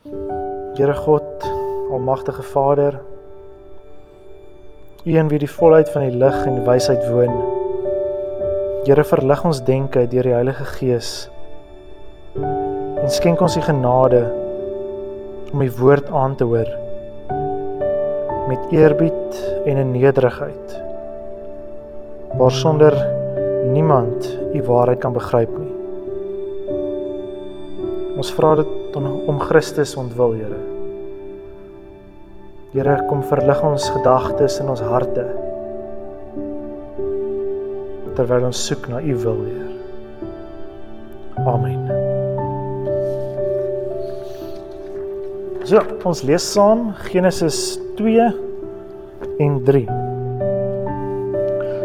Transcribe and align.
Here 0.00 0.94
God, 0.94 1.22
almagtige 1.92 2.42
Vader, 2.42 3.00
U 5.04 5.16
een 5.18 5.28
wie 5.28 5.38
die 5.38 5.50
volheid 5.50 5.90
van 5.92 6.06
die 6.06 6.16
lig 6.16 6.38
en 6.46 6.62
wysheid 6.64 7.02
woon. 7.12 7.34
Here 8.86 9.04
verlig 9.04 9.44
ons 9.44 9.60
denke 9.66 10.06
deur 10.08 10.24
die 10.24 10.32
Heilige 10.32 10.64
Gees. 10.78 11.28
En 12.32 13.12
skenk 13.12 13.44
ons 13.44 13.58
die 13.60 13.66
genade 13.66 14.24
om 15.52 15.60
U 15.60 15.70
woord 15.82 16.08
aan 16.08 16.38
te 16.40 16.48
hoor 16.48 16.72
met 18.48 18.72
eerbied 18.72 19.36
en 19.68 19.84
in 19.84 19.92
nederigheid. 19.92 20.80
Waar 22.40 22.56
sonder 22.56 22.96
niemand 23.68 24.32
U 24.56 24.64
waarheid 24.64 25.04
kan 25.04 25.12
begryp 25.12 25.58
nie. 25.60 25.74
Ons 28.16 28.32
vra 28.32 28.56
dit 28.64 28.79
om 28.96 29.38
Christus 29.40 29.96
ontwil, 29.96 30.32
Here. 30.38 30.60
Here, 32.72 32.96
kom 33.08 33.22
verlig 33.26 33.62
ons 33.66 33.88
gedagtes 33.90 34.60
in 34.62 34.70
ons 34.70 34.82
harte. 34.82 35.26
Terwyl 38.18 38.46
ons 38.50 38.62
soek 38.68 38.88
na 38.90 39.00
U 39.02 39.16
wil, 39.24 39.42
Heer. 39.48 39.70
Amen. 41.50 41.86
So, 45.70 45.82
ons 46.04 46.24
lees 46.26 46.44
saam 46.54 46.90
Genesis 47.12 47.78
2 47.98 48.28
en 49.40 49.58
3. 49.66 49.86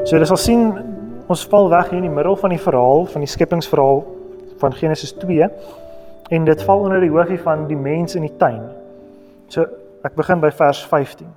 So, 0.05 0.17
jy 0.17 0.25
sal 0.25 0.41
sien 0.41 0.67
ons 1.29 1.45
val 1.49 1.69
weg 1.73 1.89
hier 1.89 2.01
in 2.01 2.07
die 2.07 2.13
middel 2.13 2.37
van 2.37 2.53
die 2.53 2.61
verhaal 2.61 3.05
van 3.09 3.25
die 3.25 3.29
skepingsverhaal 3.29 4.03
van 4.61 4.75
Genesis 4.77 5.13
2 5.21 5.49
en 6.29 6.45
dit 6.45 6.63
val 6.63 6.79
onder 6.79 7.03
die 7.03 7.11
hoogie 7.13 7.39
van 7.41 7.67
die 7.69 7.77
mens 7.77 8.15
in 8.15 8.25
die 8.25 8.37
tuin. 8.39 8.63
So 9.51 9.67
ek 10.05 10.15
begin 10.17 10.41
by 10.41 10.51
vers 10.53 10.81
15. 10.89 11.29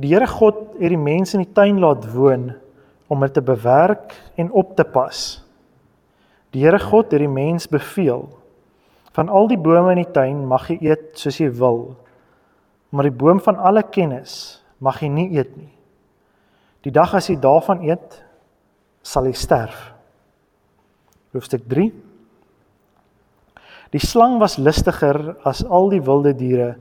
Die 0.00 0.10
Here 0.10 0.26
God 0.26 0.74
het 0.80 0.90
die 0.90 1.00
mens 1.00 1.34
in 1.36 1.44
die 1.44 1.52
tuin 1.54 1.78
laat 1.82 2.06
woon 2.12 2.50
om 3.12 3.20
dit 3.22 3.34
te 3.36 3.42
bewerk 3.44 4.14
en 4.40 4.50
op 4.52 4.74
te 4.76 4.84
pas. 4.84 5.20
Die 6.52 6.64
Here 6.64 6.80
God 6.82 7.12
het 7.14 7.22
die 7.22 7.30
mens 7.30 7.68
beveel: 7.70 8.26
Van 9.14 9.28
al 9.28 9.48
die 9.48 9.60
bome 9.60 9.94
in 9.94 10.02
die 10.02 10.12
tuin 10.12 10.42
mag 10.50 10.68
jy 10.72 10.80
eet 10.90 11.12
soos 11.20 11.38
jy 11.38 11.50
wil, 11.54 11.94
maar 12.90 13.06
die 13.06 13.14
boom 13.14 13.40
van 13.40 13.56
alle 13.56 13.84
kennis 13.86 14.64
mag 14.82 15.00
jy 15.00 15.08
nie 15.08 15.28
eet 15.38 15.54
nie. 15.56 15.70
Die 16.84 16.92
dag 16.92 17.14
as 17.16 17.30
jy 17.30 17.38
daarvan 17.40 17.84
eet, 17.86 18.18
sal 19.04 19.28
jy 19.28 19.36
sterf. 19.38 19.92
Hoofstuk 21.32 21.64
3 21.70 21.92
Die 23.94 24.02
slang 24.02 24.40
was 24.42 24.56
listiger 24.58 25.36
as 25.46 25.60
al 25.62 25.92
die 25.92 26.02
wilde 26.02 26.32
diere 26.34 26.72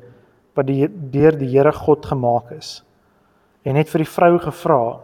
wat 0.58 0.66
die 0.66 0.88
deur 0.90 1.36
die 1.38 1.52
Here 1.52 1.72
God 1.74 2.06
gemaak 2.10 2.50
is. 2.56 2.80
En 3.62 3.78
het 3.78 3.92
vir 3.92 4.02
die 4.02 4.10
vrou 4.10 4.40
gevra: 4.42 4.98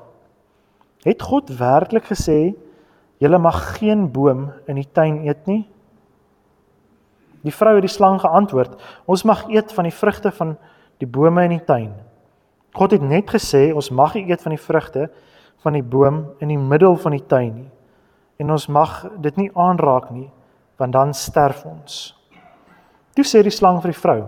"Het 1.06 1.22
God 1.22 1.52
werklik 1.60 2.10
gesê 2.10 2.56
julle 3.22 3.38
mag 3.38 3.78
geen 3.78 4.08
boom 4.12 4.50
in 4.66 4.76
die 4.76 4.90
tuin 4.92 5.22
eet 5.28 5.46
nie?" 5.46 5.70
Die 7.46 7.54
vrou 7.54 7.76
het 7.76 7.86
die 7.86 7.94
slang 7.94 8.20
geantwoord: 8.20 8.82
"Ons 9.06 9.24
mag 9.24 9.46
eet 9.48 9.72
van 9.72 9.84
die 9.84 9.94
vrugte 9.94 10.32
van 10.32 10.58
die 10.98 11.08
bome 11.08 11.44
in 11.44 11.58
die 11.60 11.66
tuin. 11.66 11.94
God 12.74 12.92
het 12.92 13.02
net 13.02 13.30
gesê 13.30 13.72
ons 13.74 13.92
mag 13.92 14.16
nie 14.16 14.26
eet 14.32 14.42
van 14.42 14.52
die 14.52 14.66
vrugte 14.66 15.12
van 15.62 15.74
die 15.74 15.84
boom 15.84 16.26
in 16.40 16.48
die 16.48 16.58
middel 16.58 16.96
van 16.96 17.12
die 17.12 17.26
tuin 17.28 17.56
nie. 17.56 17.72
En 18.40 18.52
ons 18.52 18.68
mag 18.68 19.06
dit 19.22 19.38
nie 19.38 19.52
aanraak 19.54 20.10
nie." 20.10 20.32
Want 20.80 20.96
dan 20.96 21.14
sterf 21.14 21.66
ons. 21.68 22.00
Toe 23.16 23.26
sê 23.28 23.44
die 23.44 23.54
slang 23.54 23.82
vir 23.84 23.92
die 23.92 24.00
vrou: 24.00 24.20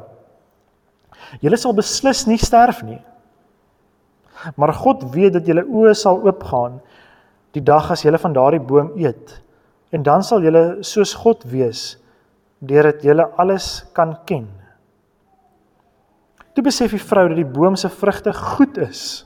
Julle 1.40 1.58
sal 1.60 1.76
beslis 1.78 2.26
nie 2.28 2.40
sterf 2.42 2.82
nie. 2.84 3.00
Maar 4.58 4.74
God 4.74 5.06
weet 5.14 5.38
dat 5.38 5.48
julle 5.48 5.64
oë 5.64 5.94
sal 5.96 6.20
oopgaan 6.26 6.80
die 7.56 7.64
dag 7.64 7.92
as 7.94 8.04
julle 8.04 8.20
van 8.20 8.34
daardie 8.34 8.64
boom 8.64 8.94
eet 9.00 9.36
en 9.92 10.04
dan 10.08 10.24
sal 10.24 10.42
julle 10.44 10.82
soos 10.88 11.14
God 11.20 11.44
wees 11.52 12.00
deurdat 12.64 13.04
julle 13.06 13.28
alles 13.42 13.84
kan 13.96 14.16
ken. 14.26 14.48
Toe 16.56 16.64
besef 16.66 16.96
die 16.96 17.04
vrou 17.04 17.28
dat 17.30 17.40
die 17.40 17.48
boom 17.48 17.78
se 17.80 17.92
vrugte 17.92 18.34
goed 18.36 18.80
is 18.82 19.24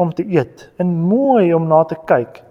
om 0.00 0.12
te 0.12 0.24
eet 0.24 0.68
en 0.80 0.92
mooi 1.08 1.52
om 1.56 1.66
na 1.68 1.82
te 1.88 1.98
kyk 2.08 2.42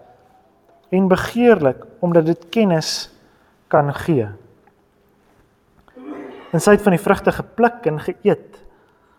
en 0.94 1.10
begeerlik 1.10 1.84
omdat 2.06 2.28
dit 2.30 2.50
kennis 2.54 3.10
kan 3.68 3.94
gee. 3.94 4.28
En 6.52 6.62
sy 6.64 6.76
het 6.78 6.84
van 6.86 6.96
die 6.96 7.04
vrugte 7.04 7.34
gepluk 7.36 7.88
en 7.90 8.00
geëet. 8.00 8.62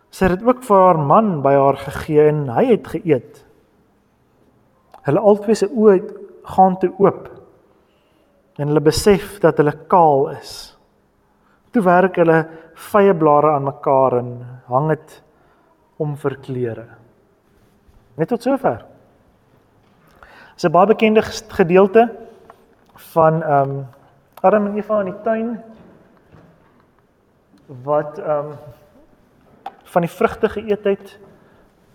Sy 0.09 0.25
het 0.25 0.39
dit 0.39 0.47
ook 0.47 0.63
vir 0.65 0.81
haar 0.81 0.99
man 0.99 1.41
by 1.45 1.53
haar 1.53 1.77
gegee 1.77 2.29
en 2.31 2.47
hy 2.55 2.65
het 2.71 2.87
geëet. 2.95 3.43
Hulle 5.07 5.23
albei 5.23 5.55
se 5.55 5.69
oë 5.69 5.99
gaan 6.55 6.77
toe 6.81 6.89
oop. 6.97 7.27
En 8.57 8.71
hulle 8.71 8.81
besef 8.81 9.37
dat 9.43 9.59
hulle 9.61 9.75
kaal 9.91 10.31
is. 10.33 10.55
Toe 11.71 11.83
werk 11.85 12.17
hulle 12.17 12.39
vye 12.89 13.13
blare 13.17 13.53
aan 13.53 13.67
mekaar 13.67 14.17
en 14.21 14.31
hang 14.71 14.89
dit 14.95 15.17
om 16.01 16.15
vir 16.17 16.37
klere. 16.41 16.87
Net 18.17 18.31
tot 18.33 18.41
sover. 18.41 18.85
Dis 20.55 20.65
'n 20.65 20.71
baie 20.71 20.87
bekende 20.87 21.21
gedeelte 21.21 22.09
van 23.13 23.43
ehm 23.43 23.69
um, 23.69 23.85
Adam 24.41 24.67
en 24.67 24.77
Eva 24.77 24.99
in 25.01 25.11
die 25.11 25.21
tuin 25.25 25.55
wat 27.83 28.19
ehm 28.19 28.51
um, 28.51 28.59
van 29.87 30.03
die 30.03 30.11
vrugte 30.11 30.49
geëet 30.51 30.83
het, 30.83 31.11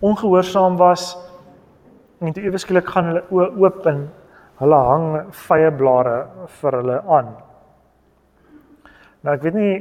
ongehoorsaam 0.01 0.77
was 0.81 1.13
en 2.19 2.33
toe 2.33 2.43
eweskielik 2.43 2.89
gaan 2.89 3.11
hulle 3.11 3.23
oë 3.31 3.49
oop 3.61 3.87
en 3.87 4.07
hulle 4.63 4.79
hang 4.89 5.07
vye 5.45 5.71
blare 5.77 6.17
vir 6.61 6.77
hulle 6.79 6.99
aan. 7.19 7.29
Nou 9.23 9.35
ek 9.37 9.45
weet 9.47 9.59
nie 9.59 9.75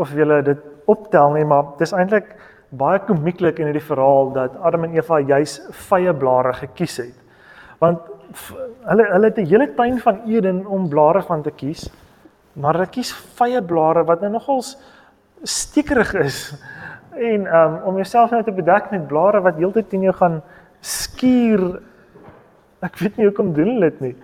of 0.00 0.12
julle 0.14 0.42
dit 0.46 0.62
optel 0.86 1.34
nie, 1.34 1.44
maar 1.44 1.74
dis 1.80 1.92
eintlik 1.92 2.36
baie 2.70 3.00
komieklik 3.08 3.58
in 3.60 3.70
hierdie 3.70 3.88
verhaal 3.88 4.32
dat 4.36 4.56
Adam 4.62 4.86
en 4.86 4.96
Eva 4.96 5.20
juis 5.20 5.58
vye 5.88 6.14
blare 6.14 6.54
gekies 6.62 6.96
het. 7.02 7.16
Want 7.82 8.06
hulle 8.90 9.06
hulle 9.12 9.30
het 9.30 9.38
'n 9.38 9.46
hele 9.46 9.74
tuin 9.74 9.98
van 9.98 10.20
Eden 10.26 10.66
om 10.66 10.88
blare 10.88 11.22
van 11.22 11.42
te 11.42 11.50
kies. 11.50 11.90
Maar 12.52 12.74
hulle 12.74 12.86
kies 12.86 13.12
vye 13.12 13.62
blare 13.62 14.04
wat 14.04 14.20
nou 14.20 14.32
nogals 14.32 14.76
stekerig 15.42 16.14
is. 16.14 16.54
En 17.16 17.46
um 17.46 17.82
om 17.84 17.94
jouself 17.94 18.30
nou 18.30 18.42
te 18.42 18.52
bedek 18.52 18.90
met 18.90 19.06
blare 19.06 19.40
wat 19.40 19.56
heeltyd 19.56 19.88
teen 19.88 20.02
jou 20.02 20.14
gaan 20.14 20.42
skuur. 20.80 21.80
Ek 22.80 22.98
weet 22.98 23.16
nie 23.16 23.26
hoekom 23.26 23.52
doen 23.52 23.68
hulle 23.68 23.90
dit 23.90 24.00
nie. 24.00 24.16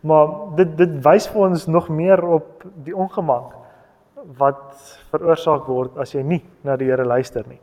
Maar 0.00 0.28
dit 0.56 0.76
dit 0.76 0.96
wys 1.04 1.28
vir 1.28 1.40
ons 1.40 1.66
nog 1.66 1.88
meer 1.88 2.24
op 2.24 2.64
die 2.84 2.96
ongemak 2.96 3.54
wat 4.38 4.98
veroorsaak 5.12 5.66
word 5.68 5.98
as 6.00 6.14
jy 6.14 6.22
nie 6.22 6.42
na 6.64 6.76
die 6.76 6.88
Here 6.88 7.04
luister 7.04 7.44
nie. 7.48 7.60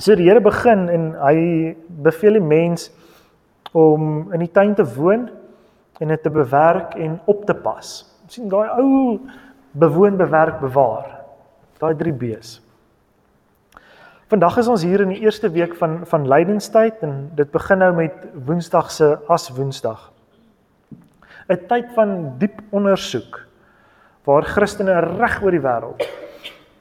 So 0.00 0.16
die 0.16 0.28
Here 0.28 0.40
begin 0.40 0.88
en 0.88 1.10
hy 1.20 1.36
beveel 2.04 2.38
die 2.38 2.44
mens 2.44 2.90
om 3.72 4.32
in 4.32 4.42
die 4.42 4.50
tuin 4.50 4.74
te 4.74 4.84
woon 4.94 5.28
en 6.00 6.08
dit 6.08 6.22
te 6.22 6.30
bewerk 6.30 6.94
en 6.94 7.20
op 7.24 7.44
te 7.44 7.54
pas. 7.54 8.06
sien 8.30 8.48
daai 8.48 8.68
ou 8.78 9.18
bewoon, 9.72 10.16
bewerk, 10.16 10.60
bewaar. 10.60 11.08
Daai 11.78 11.94
3 11.96 12.12
B's. 12.14 12.60
Vandag 14.30 14.60
is 14.62 14.68
ons 14.70 14.84
hier 14.86 15.02
in 15.02 15.10
die 15.10 15.20
eerste 15.24 15.50
week 15.50 15.74
van 15.74 16.00
van 16.06 16.28
lydenstyd 16.28 17.02
en 17.02 17.30
dit 17.34 17.50
begin 17.50 17.82
nou 17.82 17.92
met 17.94 18.14
Woensdag 18.46 18.90
se 18.90 19.18
as 19.26 19.50
Woensdag. 19.50 20.12
'n 21.48 21.66
Tyd 21.66 21.90
van 21.94 22.38
diep 22.38 22.62
ondersoek 22.70 23.46
waar 24.24 24.42
Christene 24.42 25.00
reg 25.00 25.42
oor 25.42 25.50
die 25.50 25.60
wêreld 25.66 26.06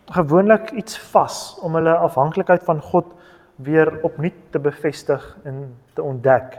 gewoonlik 0.09 0.71
iets 0.71 0.97
vas 1.11 1.57
om 1.61 1.75
hulle 1.77 1.93
afhanklikheid 1.93 2.63
van 2.63 2.81
God 2.81 3.13
weer 3.55 3.91
opnuut 4.03 4.37
te 4.49 4.59
bevestig 4.59 5.37
en 5.43 5.75
te 5.93 6.03
ontdek. 6.03 6.57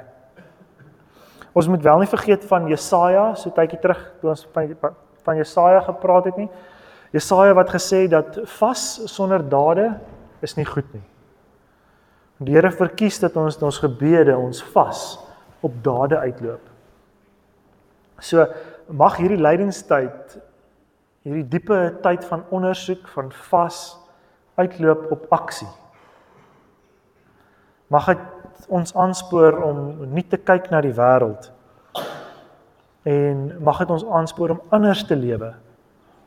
Ons 1.53 1.69
moet 1.69 1.83
wel 1.83 1.99
nie 1.99 2.11
vergeet 2.11 2.45
van 2.47 2.69
Jesaja, 2.71 3.35
so 3.35 3.51
tydjie 3.55 3.81
terug 3.83 4.03
toe 4.21 4.31
ons 4.31 4.47
van 4.55 4.75
van 5.21 5.37
Jesaja 5.37 5.81
gepraat 5.85 6.31
het 6.31 6.37
nie. 6.41 6.49
Jesaja 7.13 7.55
wat 7.55 7.73
gesê 7.75 8.07
dat 8.09 8.39
vas 8.59 8.85
sonder 9.11 9.43
dade 9.49 9.91
is 10.41 10.57
nie 10.57 10.65
goed 10.65 10.87
nie. 10.95 11.05
Die 12.41 12.55
Here 12.57 12.71
verkies 12.73 13.19
dat 13.21 13.37
ons 13.37 13.59
ons 13.61 13.81
gebede 13.83 14.37
ons 14.37 14.63
vas 14.73 15.19
op 15.61 15.75
dade 15.85 16.17
uitloop. 16.17 16.63
So 18.21 18.47
mag 18.89 19.19
hierdie 19.21 19.41
lydenstyd 19.41 20.39
hierdie 21.27 21.49
diepe 21.53 21.79
tyd 22.01 22.25
van 22.25 22.47
ondersoek 22.49 23.09
van 23.13 23.29
vas 23.51 23.99
uitloop 24.57 25.11
op 25.13 25.27
aksie. 25.37 25.69
Mag 27.93 28.07
dit 28.15 28.25
ons 28.69 28.95
aanspoor 28.97 29.63
om 29.65 29.81
nie 30.15 30.27
te 30.29 30.37
kyk 30.37 30.71
na 30.71 30.81
die 30.81 30.95
wêreld 30.97 31.51
en 33.09 33.47
mag 33.65 33.79
dit 33.79 33.91
ons 33.91 34.05
aanspoor 34.05 34.51
om 34.51 34.63
anders 34.71 35.05
te 35.09 35.17
lewe 35.17 35.55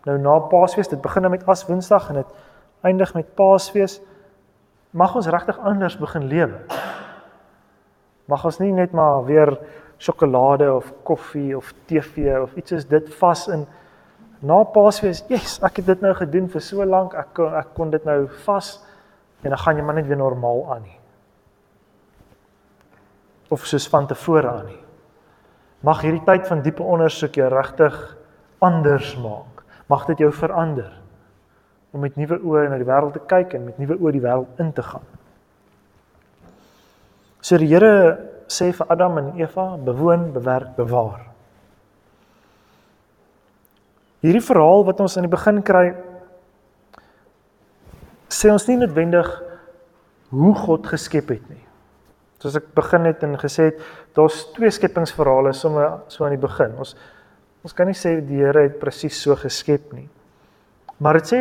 nou 0.07 0.18
na 0.19 0.39
Paasfees, 0.51 0.89
dit 0.91 1.01
begin 1.01 1.30
met 1.31 1.45
as 1.47 1.65
Woensdag 1.68 2.09
en 2.09 2.19
dit 2.21 2.33
eindig 2.83 3.13
met 3.15 3.35
Paasfees. 3.35 4.01
Mag 4.91 5.15
ons 5.15 5.30
regtig 5.31 5.59
anders 5.59 5.95
begin 5.97 6.27
lewe. 6.30 6.59
Mag 8.30 8.44
ons 8.45 8.59
nie 8.62 8.71
net 8.75 8.91
maar 8.95 9.24
weer 9.27 9.56
sjokolade 10.03 10.68
of 10.74 10.91
koffie 11.07 11.56
of 11.57 11.71
TV 11.88 12.36
of 12.41 12.53
iets 12.59 12.75
soos 12.75 12.88
dit 12.89 13.13
vas 13.19 13.45
in 13.56 13.65
na 14.44 14.63
Paasfees. 14.68 15.24
Yes, 15.31 15.59
ek 15.63 15.79
het 15.81 15.94
dit 15.94 16.03
nou 16.03 16.13
gedoen 16.18 16.50
vir 16.51 16.63
so 16.63 16.86
lank. 16.86 17.15
Ek 17.15 17.31
kon 17.38 17.56
ek 17.56 17.71
kon 17.77 17.94
dit 17.94 18.03
nou 18.07 18.25
vas 18.44 18.75
en 19.44 19.51
dan 19.56 19.59
gaan 19.59 19.79
jy 19.79 19.88
maar 19.88 20.00
net 20.00 20.12
weer 20.12 20.19
normaal 20.19 20.68
aan 20.75 20.83
nie. 20.83 21.02
Of 23.53 23.67
soos 23.69 23.85
van 23.91 24.07
tevore 24.09 24.50
aan 24.50 24.65
nie. 24.71 24.81
Mag 25.85 26.01
hierdie 26.01 26.23
tyd 26.25 26.47
van 26.50 26.63
diepe 26.65 26.83
ondersoek 26.83 27.38
jou 27.38 27.50
regtig 27.51 27.95
anders 28.63 29.13
maak. 29.21 29.63
Mag 29.91 30.07
dit 30.09 30.23
jou 30.23 30.31
verander 30.33 30.91
om 31.94 32.01
met 32.01 32.15
nuwe 32.17 32.39
oë 32.41 32.69
na 32.71 32.79
die 32.81 32.88
wêreld 32.88 33.13
te 33.13 33.21
kyk 33.29 33.53
en 33.53 33.67
met 33.67 33.77
nuwe 33.77 34.00
oë 34.00 34.13
die 34.15 34.23
wêreld 34.23 34.61
in 34.63 34.71
te 34.73 34.85
gaan. 34.85 35.05
So 37.44 37.59
die 37.61 37.69
Here 37.69 38.15
sê 38.47 38.71
vir 38.73 38.89
Adam 38.89 39.19
en 39.19 39.29
Eva: 39.38 39.75
"Bewoon, 39.77 40.31
bewerk, 40.33 40.75
bewaar." 40.75 41.27
Hierdie 44.23 44.41
verhaal 44.41 44.85
wat 44.88 45.01
ons 45.03 45.17
aan 45.17 45.27
die 45.27 45.35
begin 45.35 45.61
kry 45.61 45.94
sê 48.31 48.50
ons 48.51 48.65
nie 48.67 48.77
noodwendig 48.79 49.27
hoe 50.31 50.53
God 50.55 50.88
geskep 50.88 51.29
het 51.29 51.50
nie. 51.51 51.61
Soos 52.43 52.57
ek 52.59 52.73
begin 52.75 53.07
het 53.07 53.21
en 53.23 53.37
gesê 53.39 53.69
het, 53.69 53.77
daar's 54.17 54.41
twee 54.51 54.71
skepingsverhale 54.75 55.53
sommer 55.55 56.01
so 56.11 56.25
aan 56.25 56.35
die 56.35 56.41
begin. 56.41 56.73
Ons 56.75 56.97
ons 57.63 57.71
kan 57.71 57.87
nie 57.87 57.95
sê 57.95 58.17
die 58.19 58.41
Here 58.41 58.65
het 58.65 58.81
presies 58.81 59.15
so 59.23 59.37
geskep 59.39 59.93
nie. 59.95 60.09
Maar 60.99 61.21
dit 61.21 61.29
sê 61.31 61.39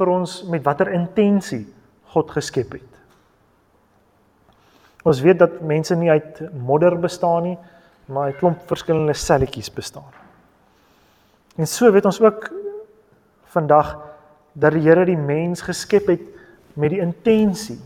vir 0.00 0.08
ons 0.08 0.38
met 0.48 0.64
watter 0.64 0.88
intensie 0.96 1.66
God 2.14 2.32
geskep 2.32 2.78
het. 2.78 2.96
Ons 5.04 5.20
weet 5.20 5.42
dat 5.42 5.60
mense 5.60 5.92
nie 6.00 6.08
uit 6.08 6.40
modder 6.56 6.96
bestaan 7.00 7.50
nie, 7.50 7.58
maar 8.08 8.32
uit 8.32 8.40
klomp 8.40 8.64
verskillende 8.72 9.12
selletjies 9.12 9.68
bestaan. 9.76 10.08
En 11.60 11.68
so 11.68 11.92
weet 11.92 12.08
ons 12.08 12.22
ook 12.24 12.48
vandag 13.52 13.92
dat 14.56 14.72
die 14.72 14.86
Here 14.88 15.04
die 15.04 15.20
mens 15.20 15.60
geskep 15.68 16.08
het 16.08 16.24
met 16.72 16.96
die 16.96 17.04
intensie 17.04 17.76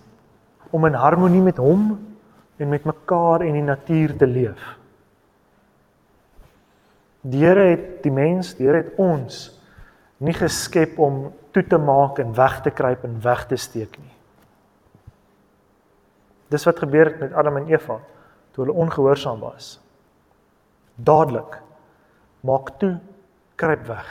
om 0.74 0.86
in 0.88 0.96
harmonie 0.98 1.42
met 1.42 1.60
hom 1.62 1.92
en 2.58 2.70
met 2.70 2.86
mekaar 2.86 3.44
en 3.46 3.54
die 3.54 3.66
natuur 3.66 4.16
te 4.18 4.26
leef. 4.26 4.64
Die 7.24 7.44
Here 7.44 7.68
het 7.70 8.02
die 8.04 8.12
mens, 8.12 8.52
die 8.58 8.66
Here 8.66 8.82
het 8.82 8.98
ons 9.00 9.46
nie 10.24 10.34
geskep 10.34 10.98
om 11.00 11.28
toe 11.54 11.62
te 11.66 11.78
maak 11.78 12.18
en 12.22 12.34
weg 12.36 12.58
te 12.64 12.72
kruip 12.74 13.04
en 13.06 13.20
weg 13.22 13.46
te 13.50 13.56
steek 13.60 13.96
nie. 14.00 14.12
Dis 16.52 16.66
wat 16.66 16.82
gebeur 16.82 17.12
het 17.12 17.22
met 17.22 17.32
Adam 17.32 17.62
en 17.62 17.70
Eva 17.72 18.00
toe 18.54 18.64
hulle 18.64 18.76
ongehoorsaam 18.84 19.40
was. 19.42 19.78
Dadelik 20.94 21.58
maak 22.46 22.74
toe, 22.78 22.98
kruip 23.58 23.86
weg. 23.88 24.10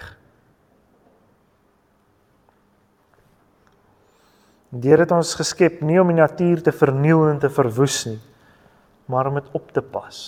Here 4.73 5.03
het 5.03 5.11
ons 5.13 5.35
geskep 5.37 5.83
nie 5.85 5.99
om 6.01 6.09
die 6.09 6.17
natuur 6.17 6.63
te 6.65 6.71
verniel 6.73 7.27
en 7.29 7.37
te 7.41 7.49
verwoes 7.53 7.99
nie, 8.07 8.17
maar 9.05 9.29
om 9.29 9.37
dit 9.37 9.51
op 9.53 9.69
te 9.75 9.83
pas. 9.85 10.21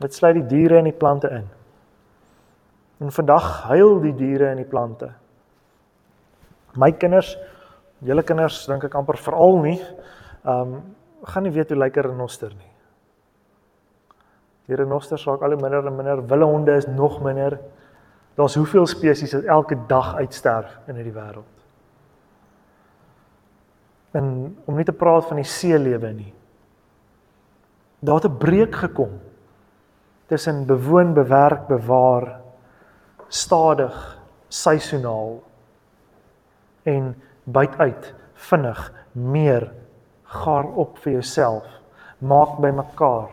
Dit 0.00 0.16
sluit 0.16 0.38
die 0.38 0.46
diere 0.48 0.78
en 0.80 0.88
die 0.88 0.96
plante 0.96 1.28
in. 1.28 1.44
En 3.04 3.12
vandag 3.12 3.66
huil 3.68 3.98
die 4.06 4.14
diere 4.16 4.48
en 4.48 4.62
die 4.62 4.68
plante. 4.68 5.10
My 6.80 6.94
kinders, 6.96 7.34
julle 8.00 8.24
kinders 8.24 8.62
dink 8.70 8.86
ek 8.88 8.96
amper 8.96 9.20
veral 9.20 9.60
nie, 9.64 9.80
ehm 10.44 10.76
um, 10.76 10.76
gaan 11.24 11.46
nie 11.46 11.54
weet 11.54 11.70
hoe 11.72 11.78
lyk 11.78 11.96
'n 11.96 12.02
renoster 12.04 12.50
nie. 12.52 12.72
Die 14.68 14.76
renosters 14.76 15.24
raak 15.24 15.40
al 15.40 15.54
hoe 15.56 15.62
minder 15.62 15.86
en 15.86 15.96
minder, 15.96 16.20
wille 16.20 16.44
honde 16.44 16.76
is 16.76 16.86
nog 16.86 17.22
minder. 17.22 17.58
Daar's 18.36 18.54
hoeveel 18.54 18.86
spesies 18.86 19.32
wat 19.32 19.44
elke 19.44 19.76
dag 19.88 20.14
uitsterf 20.16 20.78
in 20.86 20.96
hierdie 20.96 21.16
wêreld 21.16 21.53
in 24.14 24.56
om 24.64 24.76
nie 24.78 24.86
te 24.86 24.94
praat 24.94 25.26
van 25.28 25.40
die 25.40 25.48
seelewe 25.48 26.12
nie. 26.12 26.32
Daar 28.04 28.20
het 28.20 28.30
'n 28.30 28.38
breek 28.38 28.74
gekom 28.74 29.20
tussen 30.26 30.66
bewoon, 30.66 31.14
bewerk, 31.14 31.66
bewaar, 31.66 32.40
stadig, 33.28 34.18
seisoonaal 34.48 35.42
en 36.82 37.14
byt 37.44 37.78
uit, 37.78 38.14
vinnig, 38.34 38.92
meer 39.12 39.72
gaar 40.22 40.64
op 40.64 40.98
vir 40.98 41.12
jouself, 41.12 41.66
maak 42.18 42.58
by 42.58 42.70
mekaar. 42.70 43.28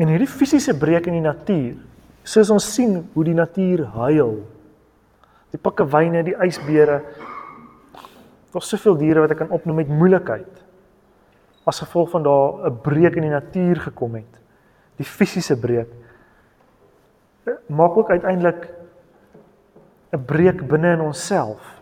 En 0.00 0.08
hierdie 0.08 0.30
fisiese 0.30 0.78
breek 0.78 1.06
in 1.06 1.18
die 1.18 1.24
natuur, 1.24 1.76
soos 2.22 2.50
ons 2.50 2.74
sien 2.74 3.10
hoe 3.12 3.24
die 3.24 3.34
natuur 3.34 3.84
huil. 3.84 4.38
Die 5.50 5.58
pikkewyne, 5.60 6.22
die 6.24 6.36
ysbere, 6.46 7.02
Daar's 8.50 8.68
soveel 8.68 8.96
diere 8.98 9.20
wat 9.20 9.30
ek 9.30 9.44
kan 9.44 9.54
opnoem 9.54 9.82
met 9.82 9.88
moeilikheid 9.88 10.66
as 11.68 11.82
gevolg 11.84 12.10
van 12.10 12.22
daar 12.22 12.66
'n 12.66 12.80
breek 12.82 13.16
in 13.16 13.22
die 13.22 13.30
natuur 13.30 13.80
gekom 13.80 14.14
het. 14.14 14.40
Die 14.96 15.06
fisiese 15.06 15.56
breek 15.60 15.88
maak 17.66 17.96
ook 17.96 18.10
uiteindelik 18.10 18.68
'n 20.12 20.24
breek 20.24 20.66
binne 20.66 20.92
in 20.92 21.00
onsself. 21.00 21.80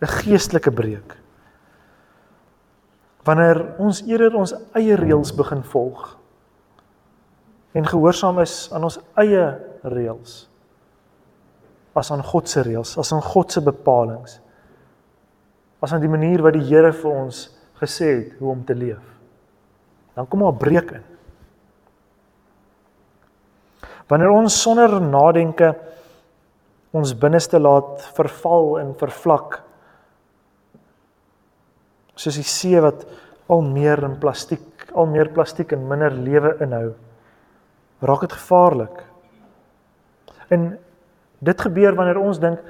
'n 0.00 0.06
Geestelike 0.06 0.70
breek. 0.70 1.16
Wanneer 3.24 3.74
ons 3.78 4.02
eerder 4.06 4.34
ons 4.34 4.54
eie 4.72 4.94
reëls 4.94 5.34
begin 5.34 5.62
volg 5.62 6.18
en 7.72 7.86
gehoorsaam 7.86 8.38
is 8.40 8.72
aan 8.72 8.84
ons 8.84 9.00
eie 9.14 9.60
reëls 9.82 10.50
as 11.94 12.10
aan 12.10 12.22
God 12.22 12.48
se 12.48 12.60
reëls, 12.60 12.98
as 12.98 13.12
aan 13.12 13.22
God 13.22 13.52
se 13.52 13.62
bepalinge 13.62 14.43
as 15.84 15.92
aan 15.92 16.02
die 16.02 16.10
manier 16.10 16.42
wat 16.44 16.56
die 16.56 16.64
Here 16.64 16.92
vir 16.96 17.10
ons 17.12 17.46
gesê 17.80 18.10
het 18.16 18.38
hoe 18.40 18.52
om 18.54 18.62
te 18.64 18.76
leef. 18.76 19.02
Dan 20.16 20.28
kom 20.28 20.44
'n 20.44 20.56
breek 20.58 20.90
in. 20.90 21.04
Wanneer 24.08 24.30
ons 24.30 24.62
sonder 24.62 25.00
nadenke 25.00 25.74
ons 26.92 27.18
binneste 27.18 27.58
laat 27.58 28.02
verval 28.14 28.78
en 28.78 28.94
vervlak 28.94 29.62
soos 32.14 32.36
die 32.36 32.46
see 32.46 32.80
wat 32.80 33.04
al 33.50 33.62
meer 33.62 34.04
in 34.04 34.18
plastiek, 34.18 34.92
al 34.94 35.06
meer 35.06 35.28
plastiek 35.28 35.72
en 35.72 35.88
minder 35.88 36.10
lewe 36.10 36.56
inhou, 36.60 36.94
raak 38.00 38.20
dit 38.20 38.32
gevaarlik. 38.32 39.02
En 40.48 40.78
dit 41.38 41.60
gebeur 41.60 41.94
wanneer 41.94 42.18
ons 42.18 42.38
dink 42.38 42.60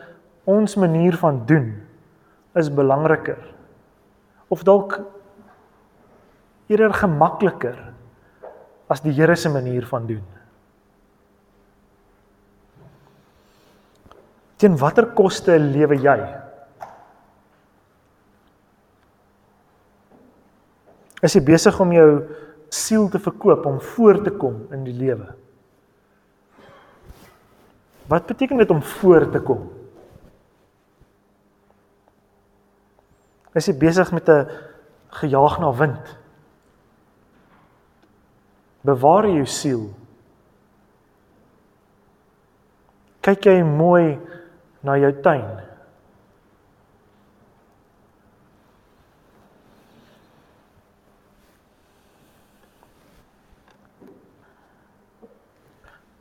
ons 0.44 0.76
manier 0.76 1.16
van 1.16 1.44
doen 1.46 1.74
is 2.54 2.70
belangriker 2.70 3.40
of 4.48 4.62
dalk 4.62 5.00
eerder 6.70 6.94
gemakliker 6.94 7.76
as 8.88 9.02
die 9.02 9.12
Here 9.12 9.36
se 9.36 9.50
manier 9.50 9.86
van 9.88 10.06
doen. 10.06 10.24
Teen 14.60 14.76
watter 14.78 15.08
koste 15.16 15.56
lewe 15.58 15.98
jy? 15.98 16.18
Is 21.24 21.34
jy 21.34 21.42
besig 21.44 21.78
om 21.80 21.92
jou 21.92 22.08
siel 22.74 23.08
te 23.10 23.20
verkoop 23.22 23.66
om 23.66 23.80
voor 23.80 24.20
te 24.22 24.32
kom 24.36 24.66
in 24.74 24.84
die 24.86 24.94
lewe? 24.94 25.32
Wat 28.08 28.28
beteken 28.28 28.60
dit 28.60 28.70
om 28.70 28.82
voor 28.84 29.30
te 29.32 29.40
kom? 29.40 29.64
Is 33.54 33.68
jy 33.70 33.74
besig 33.78 34.10
met 34.12 34.28
'n 34.28 34.48
gejaag 35.08 35.58
na 35.60 35.70
wind? 35.70 36.16
Bewaar 38.82 39.26
jou 39.26 39.46
siel. 39.46 39.94
Kyk 43.22 43.44
jy 43.44 43.62
mooi 43.62 44.18
na 44.82 44.96
jou 44.96 45.12
tuin. 45.22 45.60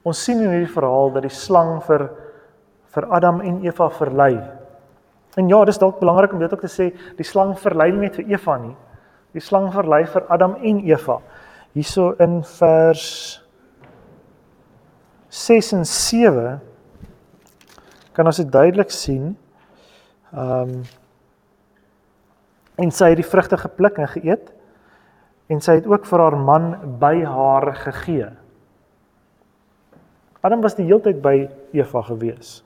Ons 0.03 0.23
sien 0.23 0.39
in 0.39 0.49
hierdie 0.49 0.73
verhaal 0.73 1.11
dat 1.11 1.23
die 1.23 1.29
slang 1.31 1.81
vir 1.81 2.09
vir 2.93 3.05
Adam 3.09 3.41
en 3.41 3.63
Eva 3.65 3.89
verlei 3.89 4.62
En 5.35 5.47
ja, 5.49 5.63
dis 5.65 5.79
dalk 5.81 5.99
belangrik 5.99 6.33
om 6.33 6.41
dit 6.43 6.53
ook 6.53 6.61
te 6.61 6.71
sê, 6.71 6.89
die 7.17 7.25
slang 7.25 7.55
verlei 7.59 7.89
net 7.95 8.19
vir 8.19 8.35
Eva 8.35 8.57
nie. 8.61 8.75
Die 9.33 9.41
slang 9.41 9.71
verlei 9.73 10.03
vir 10.05 10.27
Adam 10.33 10.57
en 10.61 10.81
Eva. 10.85 11.19
Hierso 11.73 12.11
in 12.21 12.43
vers 12.45 13.07
6 15.33 15.71
en 15.79 15.87
7 15.89 16.59
kan 18.13 18.29
ons 18.29 18.37
dit 18.37 18.51
duidelik 18.51 18.93
sien. 18.93 19.33
Ehm 20.33 20.75
um, 20.75 20.83
en 22.81 22.89
sy 22.89 23.11
het 23.11 23.19
die 23.19 23.27
vrugte 23.27 23.57
gepluk 23.61 23.99
en 24.01 24.07
geëet 24.09 24.47
en 25.53 25.59
sy 25.61 25.75
het 25.77 25.85
ook 25.85 26.07
vir 26.09 26.23
haar 26.23 26.37
man 26.41 26.71
by 26.97 27.19
haar 27.21 27.67
gegee. 27.83 28.31
Adam 30.41 30.63
was 30.65 30.73
die 30.75 30.87
hele 30.87 31.03
tyd 31.05 31.21
by 31.21 31.35
Eva 31.77 32.01
gewees. 32.07 32.63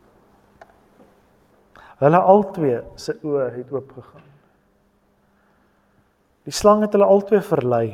Hulle 1.98 2.20
albei 2.22 2.76
se 3.00 3.16
oë 3.26 3.48
het 3.56 3.72
oopgegaan. 3.74 4.26
Die 6.46 6.54
slang 6.54 6.84
het 6.86 6.94
hulle 6.94 7.08
albei 7.10 7.42
verlei. 7.42 7.88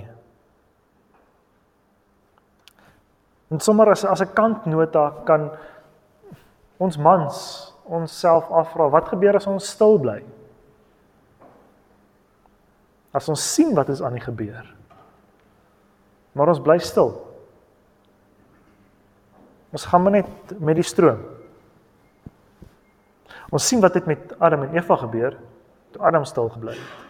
En 3.54 3.62
sommer 3.64 3.90
as 3.92 4.04
as 4.06 4.22
'n 4.22 4.34
kantnota 4.34 5.14
kan 5.26 5.52
ons 6.78 6.98
mans 6.98 7.38
onsself 7.86 8.50
afvra, 8.52 8.90
wat 8.90 9.08
gebeur 9.08 9.36
as 9.36 9.48
ons 9.48 9.70
stil 9.70 10.00
bly? 10.00 10.24
As 13.14 13.30
ons 13.30 13.54
sien 13.54 13.76
wat 13.76 13.90
is 13.90 14.02
aan 14.02 14.14
die 14.14 14.24
gebeur. 14.24 14.76
Maar 16.34 16.48
ons 16.48 16.62
bly 16.62 16.78
stil. 16.80 17.14
Ons 19.72 19.86
gaan 19.86 20.04
maar 20.04 20.12
net 20.12 20.60
met 20.60 20.76
die 20.76 20.84
stroom. 20.84 21.33
Ons 23.54 23.68
sien 23.70 23.82
wat 23.84 23.94
het 23.98 24.08
met 24.10 24.34
Adam 24.42 24.66
en 24.66 24.74
Eva 24.76 24.98
gebeur 25.04 25.38
toe 25.94 26.02
Adam 26.02 26.26
stil 26.26 26.50
gebly 26.50 26.74
het. 26.74 27.02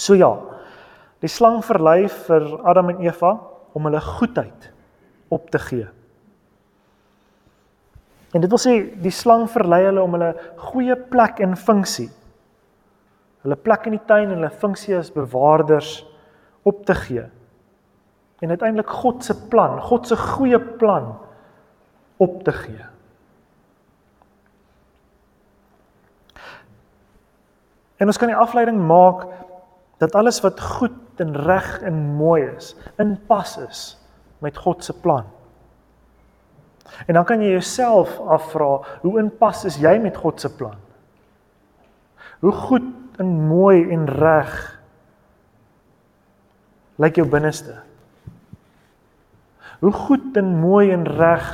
So 0.00 0.16
ja, 0.16 0.30
die 1.20 1.30
slang 1.30 1.60
verlei 1.64 2.08
vir 2.08 2.48
Adam 2.64 2.94
en 2.94 3.02
Eva 3.04 3.34
om 3.76 3.84
hulle 3.86 4.00
goedheid 4.00 4.70
op 5.32 5.50
te 5.52 5.60
gee. 5.60 5.84
En 8.32 8.40
dit 8.40 8.48
wil 8.48 8.60
sê 8.60 8.74
die 9.04 9.12
slang 9.12 9.44
verlei 9.52 9.82
hulle 9.84 10.00
om 10.00 10.16
hulle 10.16 10.32
goeie 10.72 10.96
plek 11.12 11.44
en 11.44 11.52
funksie 11.60 12.08
hulle 13.42 13.58
plek 13.58 13.88
in 13.90 13.96
die 13.96 14.06
tuin 14.06 14.28
en 14.28 14.36
hulle 14.36 14.52
funksie 14.62 14.94
as 14.96 15.10
bewaarders 15.14 16.02
op 16.68 16.84
te 16.86 16.94
gee. 16.94 17.24
En 18.42 18.54
uiteindelik 18.54 18.90
God 19.02 19.24
se 19.24 19.34
plan, 19.50 19.80
God 19.82 20.06
se 20.06 20.18
goeie 20.18 20.60
plan 20.78 21.12
op 22.22 22.42
te 22.46 22.54
gee. 22.54 22.86
En 28.02 28.10
ons 28.10 28.18
kan 28.18 28.32
die 28.32 28.38
afleiding 28.38 28.80
maak 28.82 29.28
dat 30.02 30.16
alles 30.18 30.40
wat 30.42 30.58
goed 30.60 31.20
en 31.22 31.36
reg 31.46 31.68
en 31.86 32.00
mooi 32.18 32.42
is, 32.56 32.72
in 32.98 33.14
pas 33.30 33.54
is 33.62 33.82
met 34.42 34.58
God 34.58 34.82
se 34.82 34.94
plan. 35.00 35.28
En 37.06 37.14
dan 37.14 37.24
kan 37.24 37.40
jy 37.40 37.52
jouself 37.54 38.18
afvra, 38.26 38.80
hoe 39.04 39.18
in 39.22 39.30
pas 39.38 39.62
is 39.68 39.78
jy 39.78 39.94
met 40.02 40.18
God 40.18 40.42
se 40.42 40.50
plan? 40.50 40.74
Hoe 42.42 42.52
goed 42.52 42.90
en 43.22 43.30
mooi 43.46 43.86
en 43.94 44.08
reg 44.10 44.50
lyk 46.98 47.22
jou 47.22 47.28
binneste? 47.30 47.78
Hoe 49.78 49.94
goed 49.94 50.36
en 50.38 50.50
mooi 50.58 50.90
en 50.90 51.06
reg 51.06 51.46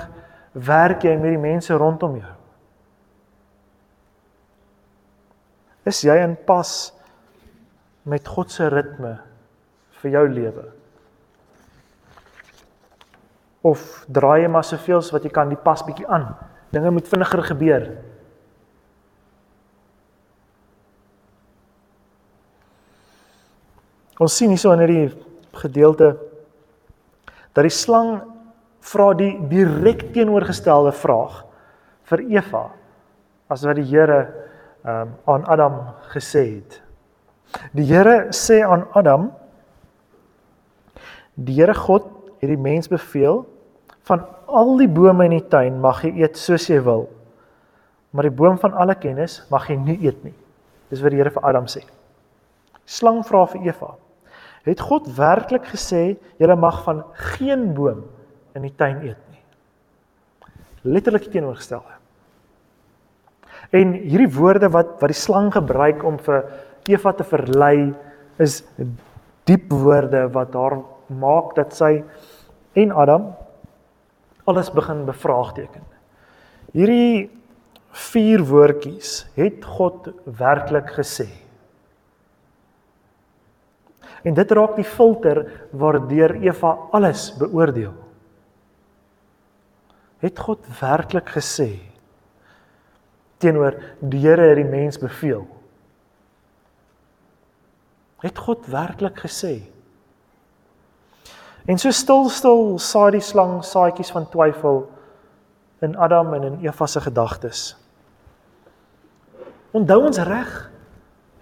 werk 0.53 1.05
jy 1.05 1.15
met 1.21 1.37
die 1.37 1.45
mense 1.45 1.77
rondom 1.77 2.17
jou? 2.17 2.38
Is 5.89 6.03
jy 6.05 6.19
in 6.21 6.37
pas 6.47 6.71
met 8.09 8.27
God 8.29 8.53
se 8.53 8.69
ritme 8.69 9.15
vir 10.03 10.13
jou 10.13 10.25
lewe? 10.29 10.67
Of 13.69 13.85
draai 14.07 14.45
jy 14.45 14.53
maar 14.53 14.67
soveel 14.67 15.01
as 15.01 15.11
wat 15.15 15.25
jy 15.25 15.33
kan 15.33 15.51
die 15.51 15.61
pas 15.61 15.83
bietjie 15.87 16.07
aan? 16.07 16.31
Dinge 16.75 16.93
moet 16.93 17.09
vinniger 17.09 17.43
gebeur. 17.49 17.89
Ons 24.19 24.35
sien 24.35 24.51
hierso 24.51 24.75
in 24.75 24.83
hierdie 24.83 25.07
gedeelte 25.59 26.17
dat 27.55 27.65
die 27.65 27.75
slang 27.75 28.19
vra 28.89 29.13
die 29.17 29.33
direk 29.51 30.09
teenoorgestelde 30.15 30.93
vraag 30.95 31.41
vir 32.11 32.25
Eva 32.37 32.65
as 33.51 33.65
wat 33.67 33.79
die 33.79 33.87
Here 33.89 34.48
um, 34.89 35.13
aan 35.25 35.45
Adam 35.45 35.81
gesê 36.15 36.45
het. 36.57 36.81
Die 37.77 37.87
Here 37.89 38.29
sê 38.37 38.63
aan 38.65 38.87
Adam 38.97 39.31
Die 41.39 41.55
Here 41.55 41.75
God 41.75 42.09
het 42.41 42.51
die 42.51 42.59
mens 42.59 42.89
beveel 42.91 43.45
van 44.09 44.25
al 44.47 44.73
die 44.81 44.89
bome 44.91 45.29
in 45.29 45.37
die 45.37 45.47
tuin 45.53 45.77
mag 45.81 46.01
jy 46.03 46.11
eet 46.25 46.39
soos 46.41 46.67
jy 46.67 46.81
wil. 46.83 47.07
Maar 48.11 48.27
die 48.27 48.35
boom 48.35 48.59
van 48.59 48.75
alle 48.75 48.97
kennis 48.99 49.39
mag 49.53 49.69
jy 49.71 49.77
nie 49.79 49.99
eet 50.03 50.19
nie. 50.27 50.35
Dis 50.91 51.03
wat 51.05 51.15
die 51.15 51.21
Here 51.21 51.31
vir 51.31 51.47
Adam 51.47 51.69
sê. 51.71 51.85
Slang 52.89 53.21
vra 53.29 53.45
vir 53.53 53.69
Eva: 53.69 53.93
Het 54.67 54.81
God 54.81 55.07
werklik 55.15 55.69
gesê 55.71 56.17
jy 56.41 56.57
mag 56.57 56.83
van 56.85 57.05
geen 57.37 57.71
boom 57.77 58.03
in 58.57 58.67
die 58.67 58.75
tuin 58.75 58.99
eet 59.05 59.21
nie? 59.31 59.45
Letterlik 60.83 61.31
teenoorgestelde. 61.31 61.99
En 63.71 63.93
hierdie 63.93 64.31
woorde 64.33 64.71
wat 64.73 64.97
wat 65.01 65.13
die 65.13 65.19
slang 65.19 65.51
gebruik 65.53 66.05
om 66.07 66.17
vir 66.25 66.47
Eva 66.89 67.13
te 67.13 67.25
verlei 67.25 67.93
is 68.41 68.63
diep 69.49 69.73
woorde 69.73 70.27
wat 70.33 70.55
haar 70.57 70.79
maak 71.09 71.55
dat 71.57 71.75
sy 71.77 71.99
en 72.79 72.93
Adam 72.93 73.33
alles 74.49 74.71
begin 74.73 75.05
bevraagteken. 75.05 75.85
Hierdie 76.73 77.29
vier 78.09 78.45
woordjies 78.49 79.27
het 79.37 79.65
God 79.65 80.09
werklik 80.39 80.95
gesê. 80.97 81.29
En 84.25 84.37
dit 84.37 84.53
raak 84.57 84.77
die 84.77 84.87
filter 84.89 85.45
waardeur 85.77 86.35
Eva 86.43 86.75
alles 86.97 87.31
beoordeel. 87.39 87.95
Het 90.25 90.41
God 90.41 90.65
werklik 90.81 91.29
gesê 91.37 91.71
teenoor 93.43 93.77
die 94.01 94.21
Here 94.23 94.51
het 94.51 94.61
die 94.61 94.69
mens 94.69 94.99
beveel? 95.01 95.47
Het 98.23 98.39
God 98.39 98.67
werklik 98.67 99.21
gesê? 99.23 99.61
En 101.69 101.79
so 101.79 101.93
stil 101.95 102.31
stil 102.33 102.79
saai 102.83 103.19
die 103.19 103.25
slang 103.25 103.61
saaitjies 103.67 104.11
van 104.15 104.27
twyfel 104.33 104.87
in 105.85 105.95
Adam 106.01 106.33
en 106.35 106.47
in 106.49 106.57
Eva 106.65 106.87
se 106.87 107.03
gedagtes. 107.05 107.77
Onthou 109.77 110.01
ons 110.09 110.19
reg? 110.27 110.57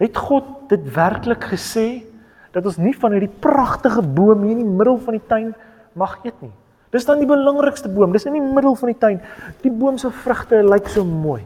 Het 0.02 0.18
God 0.18 0.68
dit 0.68 0.92
werklik 0.92 1.46
gesê 1.54 2.04
dat 2.52 2.66
ons 2.66 2.76
nie 2.80 2.92
van 2.98 3.14
hierdie 3.14 3.32
pragtige 3.40 4.02
boom 4.02 4.42
hier 4.44 4.58
in 4.58 4.64
die 4.64 4.76
middel 4.76 4.98
van 5.00 5.16
die 5.16 5.26
tuin 5.30 5.52
mag 5.96 6.18
eet 6.24 6.36
nie? 6.44 6.52
Dis 6.92 7.06
dan 7.08 7.20
die 7.20 7.28
belangrikste 7.28 7.88
boom, 7.92 8.12
dis 8.12 8.26
in 8.28 8.36
die 8.36 8.44
middel 8.44 8.76
van 8.76 8.92
die 8.92 8.98
tuin. 8.98 9.20
Die 9.62 9.72
boom 9.72 9.96
se 10.00 10.10
vrugte 10.24 10.60
lyk 10.64 10.90
so 10.92 11.04
mooi. 11.04 11.42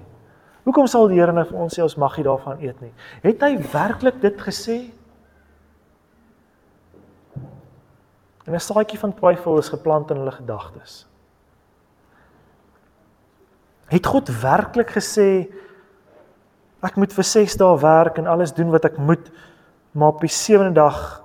Hoekom 0.70 0.86
sal 0.86 1.08
die 1.10 1.18
Here 1.18 1.32
nou 1.34 1.42
vir 1.48 1.58
ons 1.58 1.74
sê 1.74 1.82
ons 1.82 1.96
mag 1.98 2.14
nie 2.14 2.22
daarvan 2.22 2.60
eet 2.62 2.78
nie? 2.78 2.92
Het 3.24 3.40
hy 3.42 3.56
werklik 3.72 4.20
dit 4.22 4.36
gesê? 4.38 4.76
En 8.46 8.54
'n 8.54 8.62
saadjie 8.62 8.98
van 8.98 9.10
twyfel 9.12 9.58
is 9.58 9.68
geplant 9.68 10.10
in 10.10 10.22
hulle 10.22 10.30
gedagtes. 10.30 11.06
Het 13.90 14.06
God 14.06 14.30
werklik 14.42 14.94
gesê 14.94 15.50
ek 16.82 16.96
moet 16.96 17.12
vir 17.12 17.24
6 17.24 17.56
dae 17.56 17.76
werk 17.82 18.18
en 18.18 18.26
alles 18.26 18.54
doen 18.54 18.70
wat 18.70 18.84
ek 18.84 18.96
moet, 18.98 19.30
maar 19.92 20.14
op 20.14 20.20
die 20.20 20.30
7de 20.30 20.72
dag 20.72 21.24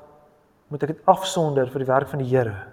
moet 0.70 0.84
ek 0.84 0.90
dit 0.90 1.06
afsonder 1.06 1.70
vir 1.70 1.80
die 1.80 1.94
werk 1.94 2.08
van 2.08 2.20
die 2.20 2.30
Here? 2.34 2.66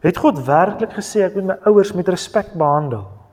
Het 0.00 0.16
God 0.16 0.46
werklik 0.46 0.92
gesê 0.92 1.26
ek 1.26 1.34
moet 1.34 1.44
my 1.44 1.58
ouers 1.64 1.92
met 1.92 2.08
respek 2.08 2.54
behandel? 2.54 3.25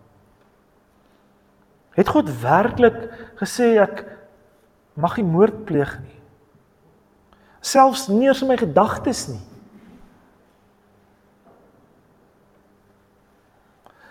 Het 1.93 2.09
God 2.09 2.29
werklik 2.41 2.97
gesê 3.37 3.75
ek 3.81 4.03
mag 4.97 5.17
nie 5.17 5.27
moord 5.27 5.63
pleeg 5.67 5.97
nie? 6.01 6.13
selfs 7.63 8.07
nie 8.11 8.27
eens 8.27 8.41
in 8.43 8.51
my 8.51 8.57
gedagtes 8.59 9.27
nie. 9.31 9.41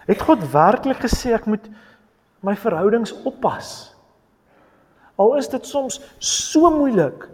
Het 0.09 0.23
God 0.25 0.45
werklik 0.53 1.03
gesê 1.05 1.35
ek 1.37 1.47
moet 1.47 1.69
my 2.43 2.57
verhoudings 2.59 3.13
oppas? 3.29 3.93
Al 5.21 5.37
is 5.39 5.51
dit 5.53 5.69
soms 5.69 6.01
so 6.19 6.73
moeilik 6.73 7.29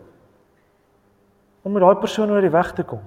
om 1.63 1.73
met 1.73 1.85
daai 1.85 2.03
persoon 2.03 2.35
oor 2.35 2.45
die 2.45 2.53
weg 2.53 2.75
te 2.77 2.85
kom. 2.87 3.01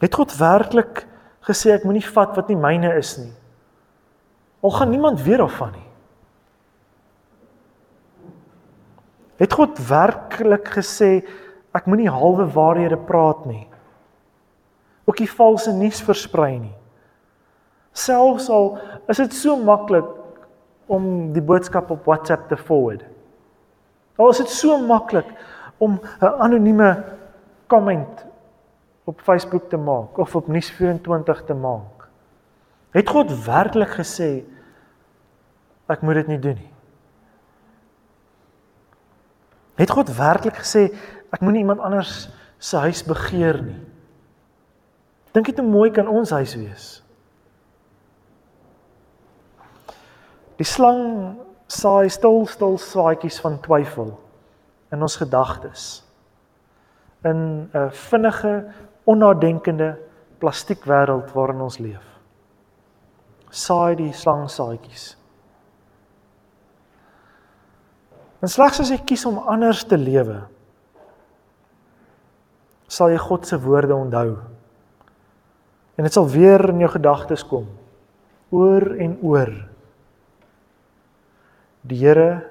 Het 0.00 0.16
God 0.16 0.32
werklik 0.40 1.04
gesê 1.50 1.74
ek 1.74 1.84
moenie 1.86 2.06
vat 2.14 2.36
wat 2.38 2.50
nie 2.50 2.58
myne 2.58 2.94
is 2.98 3.16
nie? 3.18 3.32
Al 4.62 4.74
gaan 4.76 4.90
niemand 4.92 5.22
weer 5.24 5.40
daarvan 5.42 5.72
nie. 5.74 5.86
Het 9.40 9.56
God 9.56 9.78
werklik 9.88 10.68
gesê 10.76 11.10
ek 11.76 11.86
moenie 11.88 12.10
halwe 12.12 12.46
waarhede 12.54 12.98
praat 13.08 13.46
nie? 13.48 13.64
Ook 15.08 15.22
nie 15.22 15.30
valse 15.30 15.72
nuus 15.74 16.02
versprei 16.04 16.58
nie. 16.58 16.76
Selfs 17.96 18.50
al 18.52 18.74
is 19.10 19.18
dit 19.18 19.34
so 19.34 19.56
maklik 19.56 20.06
om 20.90 21.32
die 21.34 21.42
boodskap 21.42 21.90
op 21.90 22.06
WhatsApp 22.06 22.48
te 22.50 22.58
forward. 22.58 23.02
Al 24.20 24.30
is 24.34 24.42
dit 24.42 24.52
so 24.52 24.76
maklik 24.78 25.26
om 25.78 25.98
'n 26.20 26.34
anonieme 26.44 27.04
comment 27.66 28.29
op 29.04 29.20
Facebook 29.20 29.68
te 29.68 29.76
maak 29.76 30.18
of 30.18 30.36
op 30.36 30.48
Nuus24 30.48 31.44
te 31.46 31.54
maak. 31.54 32.08
Het 32.90 33.08
God 33.08 33.44
werklik 33.44 33.94
gesê 33.98 34.44
ek 35.90 36.02
moet 36.02 36.20
dit 36.20 36.26
nie 36.26 36.38
doen 36.38 36.58
nie? 36.58 36.72
Het 39.80 39.90
God 39.90 40.10
werklik 40.16 40.58
gesê 40.60 40.88
ek 41.32 41.40
moenie 41.40 41.62
iemand 41.64 41.80
anders 41.80 42.28
se 42.58 42.76
huis 42.76 43.02
begeer 43.06 43.62
nie? 43.62 43.80
Dink 45.32 45.46
dit 45.46 45.58
hoe 45.58 45.66
mooi 45.66 45.90
kan 45.94 46.10
ons 46.10 46.30
huis 46.34 46.56
wees? 46.58 46.88
Die 50.58 50.66
slang 50.66 51.38
saai 51.70 52.10
stil 52.12 52.44
stil 52.50 52.76
saaitjies 52.82 53.38
van 53.40 53.60
twyfel 53.62 54.12
in 54.92 55.02
ons 55.06 55.16
gedagtes. 55.16 56.02
In 57.24 57.70
'n 57.72 57.90
vinnige, 57.90 58.72
onnadenkende 59.10 59.94
plastiekwêreld 60.40 61.32
waarin 61.34 61.64
ons 61.66 61.78
leef. 61.82 62.04
Saai 63.50 63.96
die 63.98 64.12
slang 64.14 64.46
saaitjies. 64.50 65.16
En 68.40 68.48
slegs 68.48 68.80
as 68.80 68.92
jy 68.92 69.00
kies 69.04 69.26
om 69.28 69.42
anders 69.50 69.82
te 69.84 69.98
lewe, 70.00 70.38
sal 72.90 73.12
jy 73.12 73.18
God 73.20 73.46
se 73.46 73.58
woorde 73.60 73.94
onthou. 73.94 74.38
En 75.98 76.06
dit 76.06 76.14
sal 76.14 76.30
weer 76.32 76.70
in 76.72 76.80
jou 76.80 76.88
gedagtes 76.94 77.44
kom 77.46 77.68
oor 78.50 78.96
en 78.98 79.18
oor 79.22 79.52
Die 81.86 82.00
Here 82.00 82.42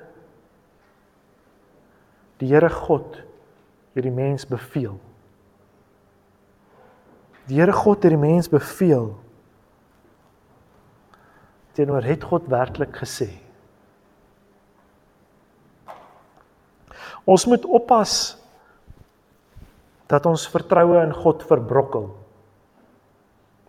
die 2.39 2.47
Here 2.49 2.69
God 2.71 3.19
het 3.93 4.05
die 4.05 4.13
mens 4.13 4.45
beveel. 4.47 4.95
Die 7.49 7.57
Here 7.57 7.73
God 7.73 8.03
het 8.05 8.13
die 8.13 8.19
mens 8.19 8.49
beveel. 8.49 9.15
Teenoor 11.73 12.05
het 12.05 12.25
God 12.29 12.45
werklik 12.51 12.93
gesê. 13.01 13.31
Ons 17.29 17.45
moet 17.49 17.65
oppas 17.65 18.13
dat 20.09 20.25
ons 20.25 20.47
vertroue 20.49 21.01
in 21.01 21.13
God 21.13 21.43
verbrokkel. 21.49 22.07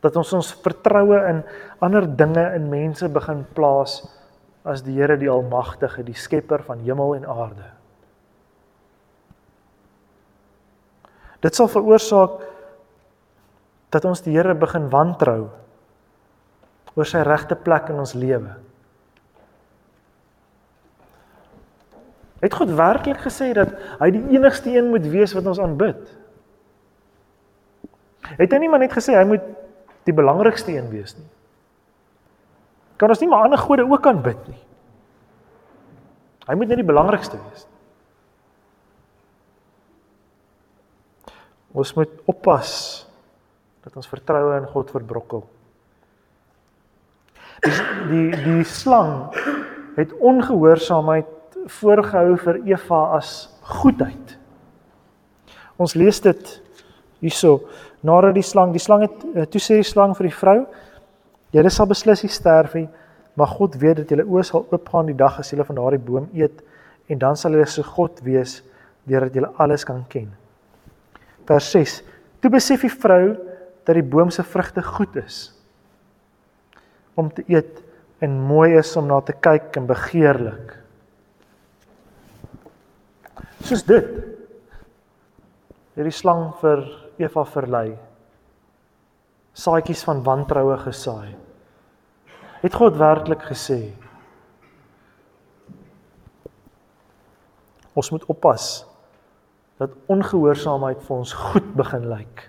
Dat 0.01 0.17
ons 0.17 0.33
ons 0.37 0.53
vertroue 0.65 1.19
in 1.29 1.43
ander 1.85 2.07
dinge 2.09 2.45
in 2.57 2.71
mense 2.73 3.09
begin 3.13 3.45
plaas 3.57 4.01
as 4.65 4.85
die 4.85 4.99
Here 4.99 5.17
die 5.21 5.29
almagtige, 5.33 6.05
die 6.05 6.17
skepper 6.17 6.65
van 6.65 6.85
hemel 6.85 7.17
en 7.17 7.27
aarde. 7.29 7.69
Dit 11.41 11.57
sal 11.57 11.69
veroorsaak 11.73 12.50
dat 13.91 14.07
ons 14.07 14.23
die 14.23 14.35
Here 14.37 14.55
begin 14.55 14.89
wantrou 14.93 15.51
oor 16.95 17.07
sy 17.07 17.23
regte 17.27 17.59
plek 17.59 17.91
in 17.91 17.99
ons 18.03 18.15
lewe. 18.19 18.55
Het 22.41 22.55
God 22.57 22.73
werklik 22.79 23.21
gesê 23.21 23.51
dat 23.57 23.75
hy 24.01 24.09
die 24.15 24.23
enigste 24.37 24.73
een 24.73 24.89
moet 24.91 25.05
wees 25.13 25.35
wat 25.37 25.47
ons 25.51 25.61
aanbid? 25.61 26.01
Het 28.39 28.55
hy 28.55 28.63
nie 28.63 28.71
maar 28.73 28.83
net 28.83 28.95
gesê 28.95 29.19
hy 29.19 29.27
moet 29.29 29.45
die 30.09 30.17
belangrikste 30.17 30.73
een 30.73 30.89
wees 30.93 31.19
nie? 31.19 31.29
kan 33.01 33.09
ons 33.09 33.21
nie 33.23 33.31
maar 33.33 33.47
ander 33.47 33.61
gode 33.61 33.87
ook 33.89 34.07
aanbid 34.07 34.41
nie. 34.51 34.59
Hy 36.45 36.57
moet 36.59 36.69
net 36.69 36.81
die 36.83 36.89
belangrikste 36.89 37.39
wees. 37.41 37.65
Ons 41.73 41.95
moet 41.97 42.13
oppas 42.29 42.73
dat 43.85 43.97
ons 43.97 44.09
vertroue 44.09 44.57
in 44.61 44.69
God 44.71 44.91
verbrokkel. 44.93 45.45
Die 47.65 47.77
die 48.11 48.43
die 48.45 48.65
slang 48.65 49.31
het 49.97 50.13
ongehoorsaamheid 50.17 51.59
voorgehou 51.81 52.37
vir 52.41 52.61
Eva 52.69 53.01
as 53.17 53.51
goedheid. 53.81 54.37
Ons 55.81 55.95
lees 55.95 56.21
dit 56.25 56.55
hierso 57.21 57.61
nadat 58.05 58.35
die 58.37 58.45
slang 58.47 58.73
die 58.73 58.81
slang 58.81 59.05
het 59.05 59.27
eh, 59.35 59.45
toe 59.45 59.61
sê 59.61 59.77
die 59.81 59.91
slang 59.91 60.15
vir 60.17 60.31
die 60.31 60.37
vrou 60.37 60.61
Julle 61.51 61.71
sal 61.75 61.89
beslis 61.91 62.23
nie 62.23 62.31
sterf 62.31 62.77
nie, 62.79 62.87
maar 63.35 63.51
God 63.51 63.75
weet 63.83 64.03
dat 64.03 64.13
julle 64.13 64.27
oë 64.29 64.45
sal 64.47 64.67
oopgaan 64.71 65.09
die 65.11 65.17
dag 65.19 65.41
as 65.41 65.51
julle 65.51 65.67
van 65.67 65.79
daardie 65.81 66.03
boom 66.07 66.29
eet 66.37 66.61
en 67.11 67.19
dan 67.19 67.39
sal 67.39 67.57
julle 67.57 67.67
so 67.71 67.83
God 67.97 68.21
wees 68.23 68.61
deurdat 69.11 69.35
julle 69.35 69.51
alles 69.63 69.85
kan 69.87 70.05
ken. 70.13 70.29
Vers 71.49 71.71
6. 71.75 71.97
Toe 72.43 72.53
besef 72.55 72.85
die 72.87 72.93
vrou 72.93 73.33
dat 73.85 73.97
die 73.97 74.07
boom 74.07 74.31
se 74.31 74.45
vrugte 74.47 74.83
goed 74.83 75.17
is 75.17 75.51
om 77.19 77.33
te 77.33 77.45
eet 77.49 77.83
en 78.25 78.37
mooi 78.49 78.77
is 78.79 78.93
om 78.97 79.09
na 79.09 79.19
te 79.25 79.33
kyk 79.33 79.77
en 79.77 79.89
begeerlik. 79.89 80.77
Soos 83.67 83.83
dit. 83.85 84.13
Hierdie 85.97 86.15
slang 86.15 86.47
vir 86.63 86.85
Eva 87.21 87.45
verlei 87.45 87.99
saadjies 89.61 90.05
van 90.07 90.23
wantroue 90.25 90.77
gesaai. 90.79 91.35
Het 92.61 92.77
God 92.77 92.97
werklik 93.01 93.43
gesê? 93.49 93.81
Ons 97.97 98.11
moet 98.15 98.25
oppas 98.31 98.87
dat 99.81 99.97
ongehoorsaamheid 100.13 101.01
vir 101.07 101.17
ons 101.17 101.33
goed 101.51 101.69
begin 101.77 102.07
lyk. 102.13 102.45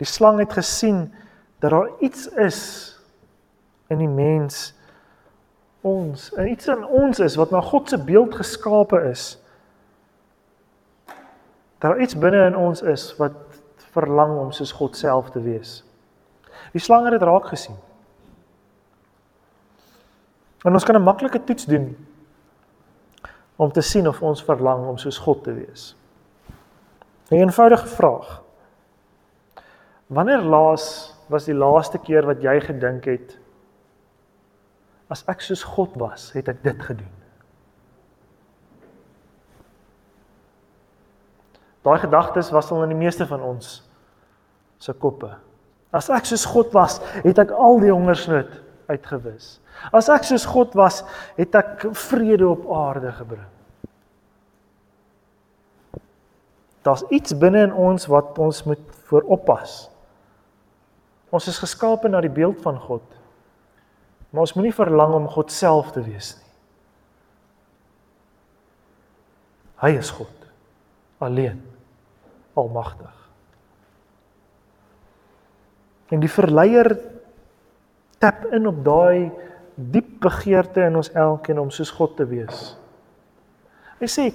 Die 0.00 0.08
slang 0.08 0.38
het 0.40 0.52
gesien 0.56 1.10
dat 1.60 1.70
daar 1.70 1.90
iets 2.00 2.26
is 2.40 2.60
in 3.92 4.00
die 4.00 4.08
mens 4.08 4.70
ons, 5.80 6.30
iets 6.32 6.68
in 6.72 6.84
ons 6.84 7.20
is 7.20 7.36
wat 7.40 7.52
na 7.52 7.60
God 7.64 7.88
se 7.88 7.98
beeld 8.04 8.34
geskape 8.36 9.00
is 9.10 9.36
dat 11.80 11.90
daar 11.90 12.00
iets 12.00 12.16
binne 12.16 12.42
in 12.46 12.56
ons 12.56 12.82
is 12.82 13.06
wat 13.16 13.36
verlang 13.92 14.36
om 14.38 14.50
soos 14.52 14.72
God 14.76 14.96
self 14.96 15.30
te 15.32 15.40
wees. 15.40 15.80
Die 16.74 16.80
slang 16.80 17.06
het 17.08 17.16
dit 17.16 17.24
raak 17.24 17.48
gesien. 17.48 17.76
En 20.64 20.76
ons 20.76 20.84
kan 20.84 20.96
'n 20.96 21.02
maklike 21.02 21.44
toets 21.44 21.64
doen 21.64 21.96
om 23.56 23.72
te 23.72 23.80
sien 23.80 24.08
of 24.08 24.22
ons 24.22 24.44
verlang 24.44 24.86
om 24.86 24.98
soos 24.98 25.18
God 25.18 25.44
te 25.44 25.52
wees. 25.52 25.96
'n 27.30 27.34
Eenvoudige 27.34 27.86
vraag. 27.86 28.42
Wanneer 30.10 30.42
laas 30.42 31.14
was 31.30 31.46
die 31.46 31.54
laaste 31.54 32.00
keer 32.02 32.26
wat 32.26 32.42
jy 32.42 32.56
gedink 32.64 33.06
het 33.06 33.36
as 35.10 35.22
ek 35.30 35.42
soos 35.42 35.62
God 35.66 35.94
was, 35.98 36.28
het 36.34 36.46
ek 36.50 36.60
dit 36.62 36.82
gedoen? 36.86 37.14
Daai 41.86 41.98
gedagtes 42.02 42.50
was 42.54 42.70
al 42.70 42.84
in 42.84 42.92
die 42.92 43.00
meeste 43.00 43.26
van 43.26 43.42
ons 43.42 43.80
se 44.82 44.94
koppe. 44.94 45.32
As 45.94 46.10
ek 46.12 46.28
soos 46.28 46.44
God 46.46 46.74
was, 46.76 46.98
het 47.24 47.40
ek 47.42 47.50
al 47.50 47.80
die 47.82 47.90
hongersnood 47.90 48.52
uitgewis. 48.90 49.56
As 49.94 50.10
ek 50.12 50.26
soos 50.28 50.46
God 50.46 50.74
was, 50.78 51.00
het 51.38 51.54
ek 51.58 51.86
vrede 52.06 52.46
op 52.50 52.66
aarde 52.74 53.14
gebring. 53.18 53.48
Daar's 56.86 57.04
iets 57.12 57.34
binne 57.36 57.66
in 57.68 57.74
ons 57.76 58.06
wat 58.08 58.38
ons 58.40 58.62
moet 58.68 58.82
vooroppas. 59.10 59.90
Ons 61.30 61.46
is 61.48 61.58
geskape 61.62 62.10
na 62.10 62.20
die 62.20 62.32
beeld 62.32 62.60
van 62.62 62.78
God. 62.78 63.04
Maar 64.30 64.46
ons 64.46 64.54
moenie 64.54 64.74
verlang 64.74 65.14
om 65.14 65.28
God 65.30 65.52
self 65.54 65.92
te 65.94 66.02
wees 66.02 66.34
nie. 66.38 66.46
Hy 69.80 69.94
is 69.96 70.10
God 70.12 70.50
alleen 71.24 71.60
almagtig. 72.58 73.14
En 76.12 76.20
die 76.20 76.30
verleier 76.30 76.90
tap 78.20 78.44
in 78.52 78.68
op 78.68 78.82
daai 78.84 79.30
diep 79.74 80.18
begeerte 80.20 80.84
in 80.84 80.98
ons 81.00 81.12
elkeen 81.16 81.60
om 81.62 81.70
soos 81.72 81.92
God 81.96 82.18
te 82.18 82.26
wees. 82.28 82.74
Hy 84.00 84.08
sê, 84.10 84.26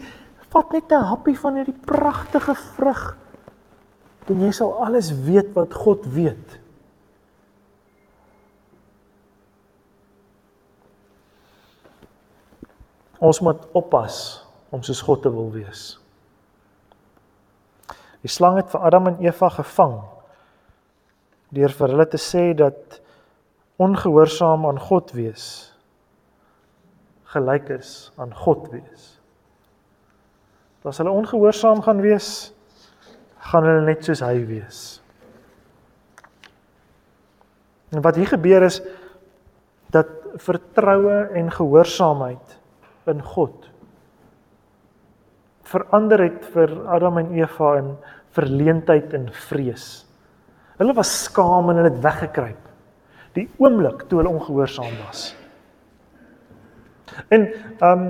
vat 0.49 0.71
net 0.73 0.91
'n 0.91 1.09
happie 1.11 1.37
van 1.37 1.55
hierdie 1.55 1.77
pragtige 1.85 2.55
vrug 2.55 3.17
en 4.29 4.41
jy 4.41 4.51
sal 4.51 4.73
alles 4.85 5.11
weet 5.11 5.53
wat 5.53 5.73
God 5.73 6.05
weet. 6.05 6.64
Ons 13.19 13.39
moet 13.41 13.61
oppas 13.77 14.17
om 14.75 14.83
soos 14.83 15.01
God 15.05 15.21
te 15.23 15.31
wil 15.31 15.51
wees. 15.53 15.95
Die 18.25 18.31
slang 18.31 18.57
het 18.59 18.71
vir 18.73 18.83
Adam 18.87 19.11
en 19.11 19.21
Eva 19.23 19.51
gevang 19.53 19.99
deur 21.55 21.71
vir 21.77 21.93
hulle 21.93 22.07
te 22.09 22.19
sê 22.19 22.49
dat 22.57 22.99
ongehoorsaam 23.79 24.65
aan 24.67 24.81
God 24.81 25.13
wees 25.15 25.75
gelyk 27.35 27.69
is 27.75 28.11
aan 28.15 28.31
God 28.35 28.69
wees. 28.71 29.15
As 30.85 30.99
hulle 31.01 31.11
ongehoorsaam 31.11 31.81
gaan 31.81 32.01
wees, 32.03 32.53
gaan 33.49 33.65
hulle 33.65 33.87
net 33.87 34.05
soos 34.05 34.21
hy 34.21 34.37
wees. 34.45 34.81
En 37.89 38.03
wat 38.05 38.19
hier 38.19 38.29
gebeur 38.29 38.67
is 38.67 38.77
dat 39.93 40.11
vertroue 40.45 41.23
en 41.37 41.49
gehoorsaamheid 41.53 42.55
in 43.11 43.21
God 43.21 43.71
verander 45.65 46.21
het 46.21 46.45
vir 46.53 46.71
Adam 46.93 47.17
en 47.17 47.31
Eva 47.33 47.71
in 47.79 47.87
verleentheid 48.35 49.15
en 49.17 49.29
vrees. 49.47 50.05
Hulle 50.77 50.93
was 50.93 51.11
skaam 51.23 51.71
en 51.71 51.79
hulle 51.79 51.89
het 51.89 52.03
weggekruip 52.03 52.61
die 53.35 53.47
oomblik 53.59 54.05
toe 54.07 54.21
hulle 54.21 54.31
ongehoorsaam 54.31 54.93
was. 55.05 55.33
En 57.29 57.49
ehm 57.49 57.89
um, 57.91 58.05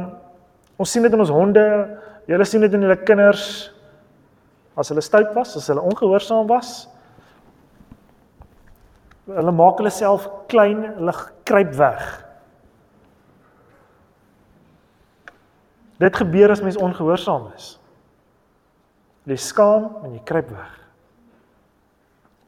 ons 0.76 0.92
sien 0.92 1.06
dit 1.06 1.14
in 1.16 1.24
ons 1.24 1.32
honde, 1.32 1.64
julle 2.28 2.46
sien 2.46 2.62
dit 2.62 2.74
in 2.76 2.84
julle 2.84 2.98
kinders 3.08 3.46
as 4.76 4.92
hulle 4.92 5.02
stout 5.02 5.32
was, 5.38 5.54
as 5.56 5.70
hulle 5.72 5.82
ongehoorsaam 5.88 6.50
was. 6.52 6.74
Hulle 9.32 9.54
maak 9.56 9.80
hulle 9.80 9.94
self 9.94 10.28
klein, 10.52 10.84
hulle 10.98 11.16
kruip 11.48 11.72
weg. 11.80 12.04
Dit 15.98 16.16
gebeur 16.16 16.52
as 16.52 16.62
mens 16.62 16.78
ongehoorsaam 16.78 17.48
is. 17.56 17.76
Jy 19.26 19.38
skaam 19.42 19.88
en 20.04 20.14
jy 20.14 20.22
kruip 20.28 20.50
weg. 20.54 20.74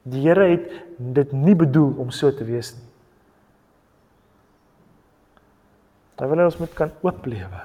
Die 0.08 0.22
Here 0.24 0.50
het 0.52 0.68
dit 0.98 1.32
nie 1.32 1.56
bedoel 1.56 1.96
om 2.00 2.12
so 2.12 2.32
te 2.32 2.46
wees 2.48 2.74
nie. 2.76 2.86
Hy 6.18 6.28
wil 6.32 6.42
hê 6.42 6.46
ons 6.50 6.58
moet 6.58 6.74
kan 6.74 6.92
oop 7.06 7.26
lewe. 7.30 7.64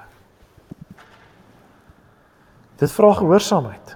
Dit 2.77 2.91
vra 2.93 3.13
gehoorsaamheid. 3.17 3.95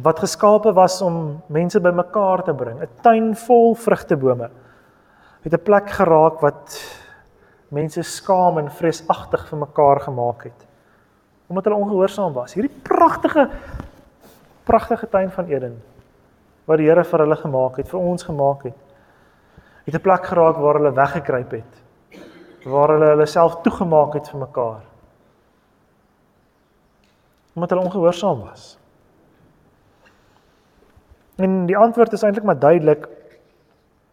Wat 0.00 0.20
geskape 0.20 0.72
was 0.76 0.98
om 1.04 1.40
mense 1.52 1.80
bymekaar 1.80 2.44
te 2.44 2.54
bring, 2.54 2.80
'n 2.80 2.88
tuin 3.02 3.34
vol 3.36 3.74
vrugtebome. 3.74 4.50
Het 5.42 5.52
'n 5.52 5.64
plek 5.64 5.90
geraak 5.90 6.40
wat 6.40 6.99
mense 7.70 8.02
skaam 8.02 8.58
en 8.58 8.70
vreesagtig 8.70 9.46
vir 9.48 9.58
mekaar 9.58 10.00
gemaak 10.06 10.44
het. 10.50 10.66
Omdat 11.50 11.64
hulle 11.68 11.82
ongehoorsaam 11.82 12.34
was. 12.34 12.54
Hierdie 12.54 12.74
pragtige 12.86 13.48
pragtige 14.64 15.08
tuin 15.10 15.30
van 15.34 15.48
Eden 15.50 15.80
wat 16.68 16.78
die 16.78 16.86
Here 16.86 17.02
vir 17.04 17.24
hulle 17.24 17.36
gemaak 17.36 17.80
het, 17.80 17.88
vir 17.90 17.98
ons 17.98 18.22
gemaak 18.22 18.62
het. 18.68 18.76
Het 19.86 19.94
'n 19.94 20.00
plek 20.00 20.26
geraak 20.26 20.56
waar 20.56 20.78
hulle 20.78 20.92
weggekruip 20.94 21.50
het 21.50 21.80
waar 22.64 22.92
hulle 22.92 23.12
hulle 23.14 23.26
self 23.26 23.60
toegemaak 23.64 24.14
het 24.14 24.28
vir 24.28 24.40
mekaar. 24.40 24.82
Omdat 27.54 27.70
hulle 27.70 27.84
ongehoorsaam 27.84 28.40
was. 28.44 28.78
En 31.40 31.64
die 31.66 31.76
antwoord 31.76 32.12
is 32.12 32.22
eintlik 32.22 32.44
maar 32.44 32.58
duidelik. 32.60 33.06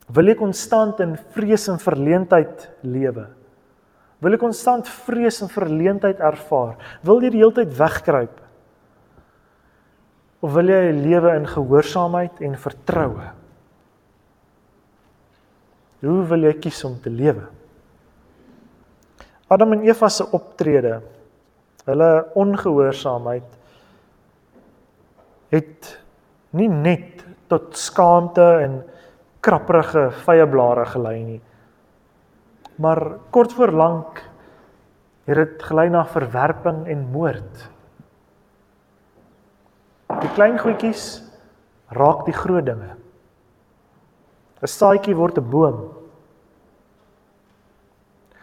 Wil 0.08 0.32
jy 0.32 0.38
konstant 0.40 1.00
in 1.04 1.18
vrees 1.36 1.68
en 1.68 1.80
verleentheid 1.80 2.70
lewe? 2.82 3.28
Wil 4.24 4.34
jy 4.34 4.42
konstant 4.42 4.88
vrees 5.06 5.42
en 5.46 5.52
verleentheid 5.52 6.22
ervaar? 6.24 6.78
Wil 7.06 7.22
jy 7.26 7.34
die 7.36 7.42
hele 7.44 7.54
tyd 7.60 7.76
wegkruip? 7.78 8.40
Of 10.42 10.54
wil 10.54 10.72
jy 10.74 10.82
lewe 10.96 11.36
in 11.38 11.46
gehoorsaamheid 11.50 12.42
en 12.46 12.58
vertroue? 12.62 13.28
Hoe 16.06 16.24
wil 16.30 16.46
jy 16.46 16.56
kies 16.62 16.84
om 16.86 16.98
te 17.02 17.14
lewe? 17.14 17.46
Adam 19.50 19.78
en 19.78 19.86
Eva 19.88 20.10
se 20.12 20.26
optrede, 20.36 20.98
hulle 21.88 22.10
ongehoorsaamheid 22.36 23.54
het 25.56 25.94
nie 26.60 26.68
net 26.68 27.24
tot 27.48 27.78
skaamte 27.80 28.44
en 28.66 28.82
krapprige 29.46 30.10
vyeblare 30.26 30.84
gelei 30.92 31.20
nie. 31.24 31.40
Maar 32.78 33.18
kort 33.34 33.54
voor 33.54 33.72
lank 33.74 34.22
het 35.28 35.36
dit 35.36 35.64
gelei 35.64 35.90
na 35.90 36.06
verwerping 36.06 36.86
en 36.88 37.10
moord. 37.12 37.66
Die 40.22 40.32
klein 40.38 40.60
goedjies 40.60 41.22
raak 41.94 42.26
die 42.26 42.36
groot 42.36 42.66
dinge. 42.66 42.96
'n 44.62 44.68
Saadjie 44.68 45.16
word 45.16 45.38
'n 45.38 45.50
boom. 45.50 45.94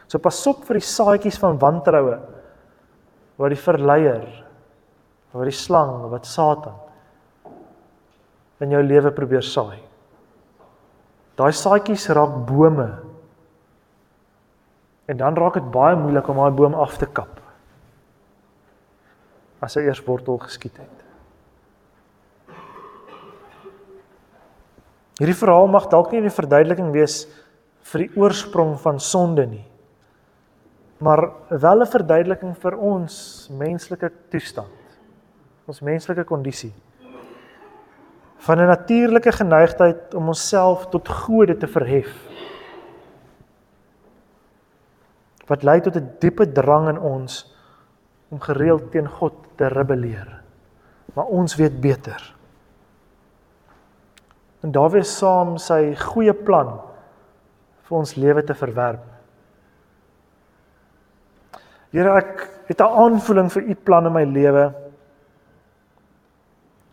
So 0.06 0.18
pas 0.18 0.46
op 0.46 0.64
vir 0.64 0.78
die 0.78 0.86
saadjies 0.86 1.38
van 1.38 1.58
wantroue 1.58 2.20
wat 3.36 3.50
die 3.50 3.58
verleier, 3.58 4.26
wat 5.32 5.44
die 5.44 5.58
slang, 5.58 6.10
wat 6.10 6.26
Satan 6.26 6.74
in 8.60 8.70
jou 8.70 8.82
lewe 8.82 9.10
probeer 9.10 9.42
saai. 9.42 9.80
Daai 11.36 11.52
saadjies 11.52 12.08
raak 12.08 12.46
bome. 12.46 13.03
En 15.06 15.16
dan 15.16 15.36
raak 15.36 15.54
dit 15.54 15.70
baie 15.70 15.96
moeilik 15.96 16.28
om 16.28 16.36
daai 16.36 16.56
boom 16.56 16.74
af 16.74 16.96
te 16.98 17.06
kap. 17.06 17.40
As 19.60 19.76
hy 19.76 19.84
eers 19.84 20.04
wortel 20.04 20.38
geskiet 20.38 20.76
het. 20.80 21.02
Hierdie 25.20 25.36
verhaal 25.38 25.68
mag 25.70 25.86
dalk 25.88 26.10
nie 26.12 26.20
'n 26.20 26.30
verduideliking 26.30 26.90
wees 26.92 27.26
vir 27.82 27.98
die 28.06 28.12
oorsprong 28.16 28.80
van 28.80 29.00
sonde 29.00 29.46
nie 29.46 29.64
maar 31.04 31.30
wel 31.48 31.80
'n 31.80 31.86
verduideliking 31.86 32.58
vir 32.58 32.76
ons 32.76 33.48
menslike 33.52 34.12
toestand. 34.28 34.68
Ons 35.64 35.80
menslike 35.80 36.24
kondisie. 36.24 36.72
Van 38.36 38.58
'n 38.58 38.66
natuurlike 38.66 39.32
geneigtheid 39.32 40.14
om 40.14 40.28
onsself 40.28 40.86
tot 40.86 41.08
gode 41.08 41.56
te 41.56 41.66
verhef. 41.66 42.33
Wat 45.46 45.62
lei 45.62 45.80
tot 45.80 45.96
'n 45.96 46.16
diepe 46.20 46.46
drang 46.52 46.88
in 46.88 46.98
ons 46.98 47.54
om 48.28 48.40
gereeld 48.40 48.90
teen 48.90 49.08
God 49.08 49.34
te 49.56 49.68
rebelleer. 49.68 50.40
Maar 51.14 51.24
ons 51.24 51.54
weet 51.56 51.80
beter. 51.80 52.34
En 54.64 54.72
daar 54.72 54.90
wees 54.90 55.18
saam 55.18 55.58
sy 55.58 55.94
goeie 55.94 56.32
plan 56.32 56.80
vir 57.84 57.98
ons 57.98 58.14
lewe 58.16 58.42
te 58.44 58.54
verwerp. 58.54 59.04
Here, 61.92 62.16
ek 62.16 62.48
het 62.66 62.80
'n 62.80 62.96
aanvoeling 63.04 63.52
vir 63.52 63.62
u 63.62 63.74
plan 63.74 64.06
in 64.06 64.12
my 64.12 64.24
lewe. 64.24 64.74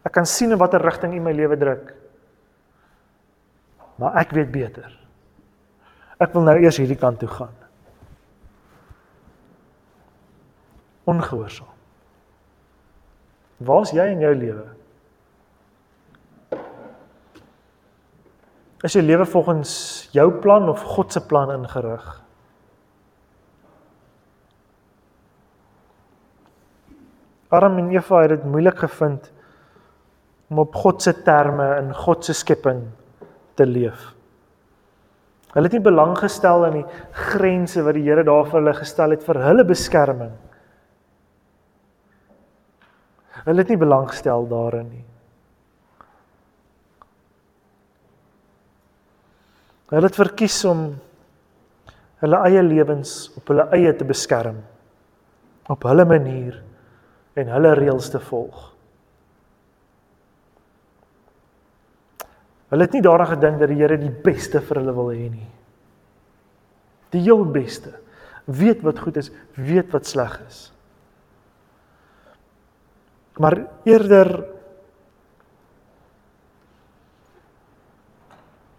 Ek 0.03 0.11
kan 0.11 0.25
sien 0.25 0.51
in 0.51 0.57
watter 0.57 0.81
rigting 0.81 1.13
u 1.13 1.19
my 1.19 1.31
lewe 1.31 1.57
druk. 1.57 1.93
Maar 3.95 4.15
ek 4.15 4.31
weet 4.31 4.51
beter. 4.51 4.99
Ek 6.19 6.33
wil 6.33 6.41
nou 6.41 6.57
eers 6.57 6.77
hierdie 6.77 6.99
kant 6.99 7.19
toe 7.19 7.29
gaan. 7.29 7.60
Ongehoorsaam. 11.11 11.71
Waar's 13.61 13.91
jy 13.93 14.07
in 14.13 14.23
jou 14.23 14.31
lewe? 14.35 14.65
Is 18.81 18.95
jou 18.97 19.03
lewe 19.05 19.25
volgens 19.29 19.71
jou 20.15 20.27
plan 20.41 20.69
of 20.69 20.81
God 20.95 21.13
se 21.13 21.21
plan 21.25 21.51
ingerig? 21.53 22.07
Adam 27.51 27.77
en 27.77 27.91
Eva 27.91 28.23
het 28.23 28.31
dit 28.37 28.47
moeilik 28.47 28.79
gevind 28.79 29.27
om 30.49 30.63
op 30.63 30.75
God 30.75 31.01
se 31.03 31.13
terme 31.23 31.67
in 31.81 31.91
God 31.95 32.25
se 32.25 32.33
skepping 32.33 32.85
te 33.59 33.65
leef. 33.67 34.13
Hulle 35.51 35.67
het 35.67 35.75
nie 35.75 35.83
belang 35.83 36.15
gestel 36.15 36.63
in 36.69 36.77
die 36.79 36.85
grense 37.11 37.83
wat 37.83 37.97
die 37.99 38.05
Here 38.05 38.23
daar 38.23 38.47
vir 38.47 38.61
hulle 38.61 38.73
gestel 38.77 39.15
het 39.15 39.25
vir 39.27 39.41
hulle 39.43 39.65
beskerming. 39.67 40.31
Hulle 43.45 43.63
het 43.63 43.71
nie 43.73 43.79
belang 43.81 44.09
gestel 44.09 44.45
daarin 44.49 44.89
nie. 44.89 45.05
Hulle 49.91 50.07
het 50.07 50.19
verkies 50.19 50.59
om 50.69 50.83
hulle 52.21 52.41
eie 52.47 52.61
lewens 52.63 53.31
op 53.35 53.49
hulle 53.51 53.65
eie 53.75 53.91
te 53.97 54.05
beskerm 54.07 54.61
op 55.71 55.87
hulle 55.87 56.05
manier 56.07 56.59
en 57.39 57.49
hulle 57.55 57.71
reëls 57.79 58.11
te 58.11 58.19
volg. 58.23 58.67
Hulle 62.71 62.87
het 62.87 62.95
nie 62.95 63.03
daaraan 63.03 63.33
gedink 63.33 63.59
dat 63.59 63.71
die 63.71 63.79
Here 63.81 63.97
die 63.99 64.13
beste 64.23 64.61
vir 64.63 64.79
hulle 64.79 64.95
wil 64.95 65.11
hê 65.11 65.27
nie. 65.31 65.49
Die 67.11 67.23
heel 67.25 67.43
beste. 67.45 67.97
weet 68.45 68.81
wat 68.81 68.99
goed 68.99 69.17
is, 69.17 69.29
weet 69.55 69.91
wat 69.93 70.05
sleg 70.09 70.33
is. 70.47 70.71
Maar 73.41 73.57
eerder 73.89 74.29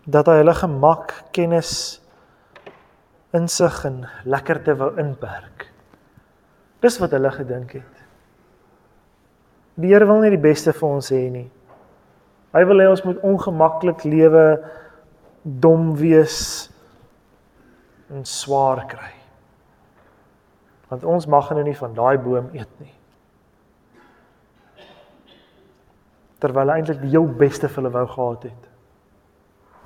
dat 0.05 0.29
hy 0.31 0.37
hulle 0.43 0.55
gemak, 0.55 1.15
kennis, 1.35 1.73
insig 3.35 3.81
en 3.89 4.03
lekkerte 4.29 4.75
wou 4.79 4.93
inperk. 5.01 5.67
Dis 6.83 6.99
wat 7.03 7.15
hulle 7.15 7.31
gedink 7.35 7.77
het. 7.79 8.05
Die 9.81 9.93
Here 9.93 10.07
wil 10.07 10.21
nie 10.23 10.35
die 10.35 10.43
beste 10.43 10.75
vir 10.77 10.89
ons 10.89 11.11
hê 11.15 11.23
nie. 11.33 11.49
Hy 12.53 12.63
wil 12.69 12.83
hê 12.83 12.89
ons 12.91 13.05
moet 13.07 13.23
ongemaklik 13.25 14.05
lewe, 14.05 14.47
dom 15.43 15.95
wees 15.99 16.39
en 18.13 18.27
swaar 18.29 18.85
kry. 18.91 19.15
Want 20.91 21.07
ons 21.09 21.27
mag 21.31 21.49
nou 21.57 21.65
nie 21.65 21.79
van 21.79 21.95
daai 21.97 22.19
boom 22.21 22.51
eet 22.53 22.75
nie. 22.83 22.93
Terwyl 26.43 26.73
hy 26.73 26.81
eintlik 26.81 27.01
die 27.03 27.13
heel 27.13 27.29
beste 27.39 27.71
vir 27.71 27.83
hulle 27.83 27.95
wou 27.95 28.07
gehad 28.11 28.49
het. 28.51 28.69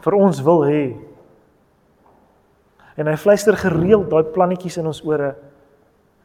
Vir 0.07 0.17
ons 0.17 0.41
wil 0.47 0.65
hê. 0.65 0.81
En 2.97 3.11
hy 3.11 3.17
fluister 3.21 3.59
gereeld 3.61 4.09
daai 4.09 4.33
plannetjies 4.33 4.79
in 4.81 4.89
ons 4.89 5.03
ore, 5.05 5.35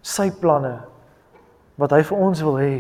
sy 0.01 0.29
planne 0.41 0.77
wat 1.81 1.93
hy 1.95 2.01
vir 2.07 2.23
ons 2.23 2.41
wil 2.45 2.57
hê. 2.61 2.75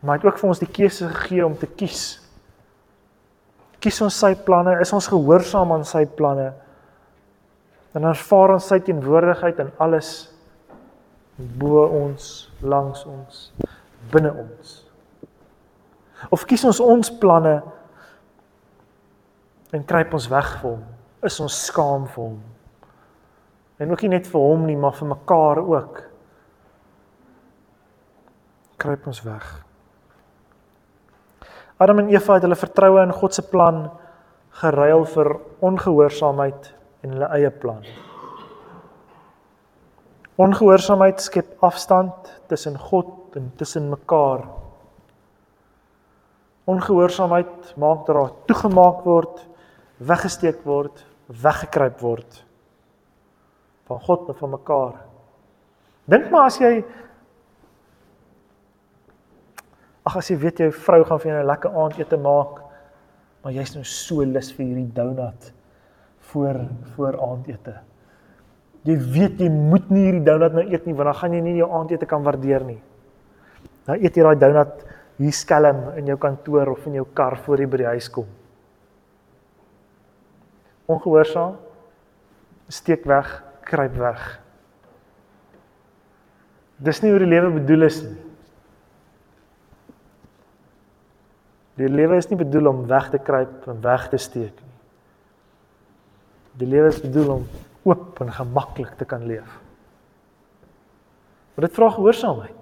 Maar 0.00 0.14
hy 0.14 0.20
het 0.20 0.28
ook 0.28 0.40
vir 0.40 0.50
ons 0.52 0.62
die 0.62 0.70
keuse 0.70 1.08
gegee 1.10 1.44
om 1.46 1.56
te 1.58 1.66
kies. 1.66 2.02
Kies 3.82 3.98
ons 4.02 4.14
sy 4.22 4.32
planne, 4.46 4.76
is 4.82 4.92
ons 4.94 5.10
gehoorsaam 5.10 5.74
aan 5.74 5.86
sy 5.86 6.04
planne? 6.18 6.52
Dan 7.94 8.06
ervaar 8.10 8.54
ons 8.54 8.68
sy 8.70 8.78
teenwoordigheid 8.84 9.58
in 9.64 9.72
alles 9.82 10.12
bo 11.38 11.84
ons, 11.94 12.48
langs 12.62 13.04
ons, 13.06 13.48
binne 14.12 14.32
ons. 14.32 14.74
Of 16.34 16.44
kies 16.48 16.64
ons 16.66 16.80
ons 16.82 17.10
planne 17.20 17.56
en 19.72 19.84
kruip 19.84 20.14
ons 20.16 20.28
weg 20.32 20.48
vir 20.60 20.70
hom? 20.70 20.84
Is 21.28 21.38
ons 21.42 21.60
skaam 21.68 22.06
vir 22.10 22.24
hom? 22.24 22.38
En 23.78 23.94
ook 23.94 24.02
nie 24.02 24.16
net 24.16 24.26
vir 24.26 24.42
hom 24.42 24.66
nie, 24.66 24.76
maar 24.78 24.96
vir 24.98 25.12
mekaar 25.12 25.60
ook. 25.62 26.02
Kruip 28.78 29.06
ons 29.10 29.22
weg. 29.26 29.46
Adam 31.78 32.02
en 32.02 32.10
Eva 32.10 32.38
het 32.38 32.46
hulle 32.46 32.58
vertroue 32.58 33.02
in 33.06 33.14
God 33.14 33.34
se 33.34 33.44
plan 33.46 33.84
geruil 34.58 35.04
vir 35.14 35.34
ongehoorsaamheid 35.62 36.72
en 37.06 37.14
hulle 37.14 37.30
eie 37.36 37.50
plan. 37.54 37.84
Ongehoorsaamheid 40.38 41.20
skep 41.20 41.56
afstand 41.66 42.28
tussen 42.46 42.78
God 42.78 43.36
en 43.36 43.50
tussen 43.58 43.88
mekaar. 43.90 44.44
Ongehoorsaamheid 46.64 47.72
maak 47.76 48.06
dat 48.06 48.14
daar 48.14 48.36
toegemaak 48.46 49.02
word, 49.02 49.42
weggesteek 49.98 50.62
word, 50.62 51.02
weggekruip 51.26 51.98
word 52.00 52.44
van 53.88 54.00
God 54.04 54.28
en 54.28 54.36
van 54.36 54.50
mekaar. 54.52 54.96
Dink 56.04 56.30
maar 56.30 56.48
as 56.52 56.60
jy 56.60 56.72
Ag 60.08 60.14
as 60.22 60.30
jy 60.30 60.38
weet 60.40 60.60
jou 60.62 60.70
vrou 60.72 61.02
gaan 61.04 61.20
vir 61.20 61.30
jou 61.30 61.40
'n 61.42 61.46
lekker 61.46 61.74
aandete 61.76 62.16
maak, 62.16 62.62
maar 63.42 63.52
jy's 63.52 63.74
nou 63.74 63.84
so 63.84 64.24
lus 64.24 64.52
vir 64.52 64.66
hierdie 64.66 64.92
donut 64.94 65.52
voor 66.30 66.56
voor 66.94 67.20
aandete. 67.20 67.74
Jy 68.88 68.96
weet 68.96 69.40
jy 69.42 69.50
moet 69.52 69.90
nie 69.92 70.06
hierdie 70.06 70.24
donut 70.24 70.54
nou 70.56 70.64
eet 70.64 70.86
nie 70.88 70.94
want 70.96 71.10
dan 71.10 71.18
gaan 71.18 71.34
jy 71.36 71.40
nie 71.44 71.58
jou 71.58 71.68
aandete 71.76 72.08
kan 72.08 72.24
waardeer 72.24 72.64
nie. 72.64 72.78
Nou 73.88 73.96
eet 74.00 74.16
jy 74.16 74.24
daai 74.24 74.40
donut 74.40 74.84
hier 75.18 75.34
skelm 75.34 75.82
in 75.98 76.08
jou 76.08 76.16
kantoor 76.20 76.72
of 76.72 76.86
in 76.88 77.00
jou 77.00 77.06
kar 77.14 77.36
voor 77.44 77.60
jy 77.60 77.68
by 77.68 77.82
die 77.82 77.90
huis 77.90 78.08
kom. 78.14 78.28
Ongehoorsaam 80.88 81.58
steek 82.72 83.04
weg, 83.08 83.28
kruip 83.68 83.96
weg. 84.00 84.24
Dis 86.78 87.02
nie 87.02 87.12
hoe 87.12 87.20
die 87.20 87.28
lewe 87.28 87.52
bedoel 87.58 87.88
is 87.88 88.00
nie. 88.06 88.16
Die 91.78 91.88
lewe 91.92 92.18
is 92.18 92.28
nie 92.30 92.38
bedoel 92.40 92.72
om 92.72 92.86
weg 92.90 93.10
te 93.12 93.20
kruip 93.22 93.68
en 93.70 93.80
weg 93.84 94.08
te 94.12 94.18
steek 94.20 94.54
nie. 94.54 94.76
Die 96.62 96.68
lewe 96.70 96.88
is 96.90 97.02
bedoel 97.02 97.34
om 97.36 97.44
oop 97.88 98.20
en 98.22 98.32
gemaklik 98.32 98.94
te 99.00 99.06
kan 99.08 99.24
leef. 99.26 99.58
Maar 101.54 101.66
dit 101.66 101.74
vra 101.74 101.90
gehoorsaamheid 101.96 102.54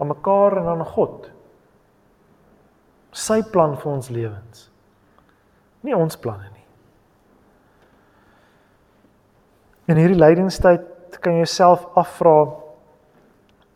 aan 0.00 0.10
mekaar 0.10 0.56
en 0.58 0.70
aan 0.72 0.84
God. 0.86 1.28
Sy 3.12 3.42
plan 3.52 3.76
vir 3.78 3.90
ons 3.92 4.08
lewens. 4.10 4.64
Nie 5.84 5.94
ons 5.94 6.16
planne 6.18 6.48
nie. 6.48 6.66
In 9.92 10.00
hierdie 10.00 10.18
lydingstyd 10.18 11.18
kan 11.22 11.36
jy 11.36 11.44
jouself 11.44 11.84
afvra 11.98 12.36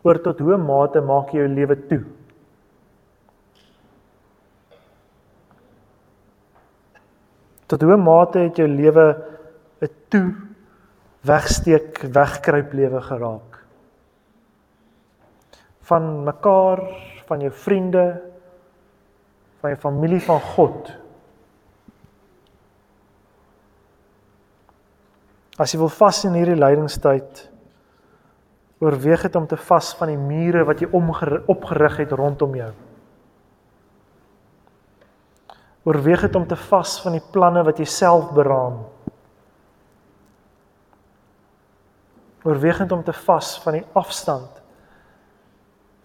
oor 0.06 0.20
tot 0.24 0.40
hoe 0.40 0.56
mate 0.58 1.02
maak 1.04 1.34
jy 1.34 1.42
jou 1.42 1.50
lewe 1.52 1.76
toe? 1.90 2.02
Tot 7.66 7.82
hoe 7.82 7.98
mate 7.98 8.46
het 8.46 8.58
jou 8.62 8.68
lewe 8.70 9.06
'n 9.82 9.90
toe 10.08 10.34
wegsteek, 11.20 11.98
wegkruip 12.12 12.72
lewe 12.72 13.00
geraak? 13.00 13.64
Van 15.80 16.24
mekaar, 16.24 16.80
van 17.26 17.40
jou 17.40 17.52
vriende, 17.52 18.22
van 19.60 19.70
jou 19.70 19.80
familie 19.80 20.20
van 20.20 20.40
God. 20.40 20.92
As 25.56 25.72
jy 25.72 25.78
wil 25.78 25.92
vas 25.92 26.24
in 26.24 26.34
hierdie 26.36 26.58
lydingstyd, 26.58 27.46
oorweeg 28.78 29.22
dit 29.22 29.36
om 29.36 29.46
te 29.48 29.56
vas 29.56 29.94
van 29.96 30.12
die 30.12 30.20
mure 30.20 30.64
wat 30.68 30.80
jy 30.80 30.88
opgerig 30.92 31.96
het 31.96 32.12
rondom 32.12 32.54
jou. 32.54 32.72
Oorweeg 35.86 36.26
dit 36.26 36.36
om 36.36 36.44
te 36.46 36.58
vas 36.58 37.00
van 37.00 37.16
die 37.16 37.24
planne 37.32 37.62
wat 37.64 37.78
jy 37.78 37.86
self 37.88 38.32
beraam. 38.36 38.82
Oorweeg 38.82 38.95
dit 42.46 42.92
om 42.92 43.02
te 43.04 43.12
vas 43.12 43.58
van 43.62 43.80
die 43.80 43.86
afstand 43.92 44.62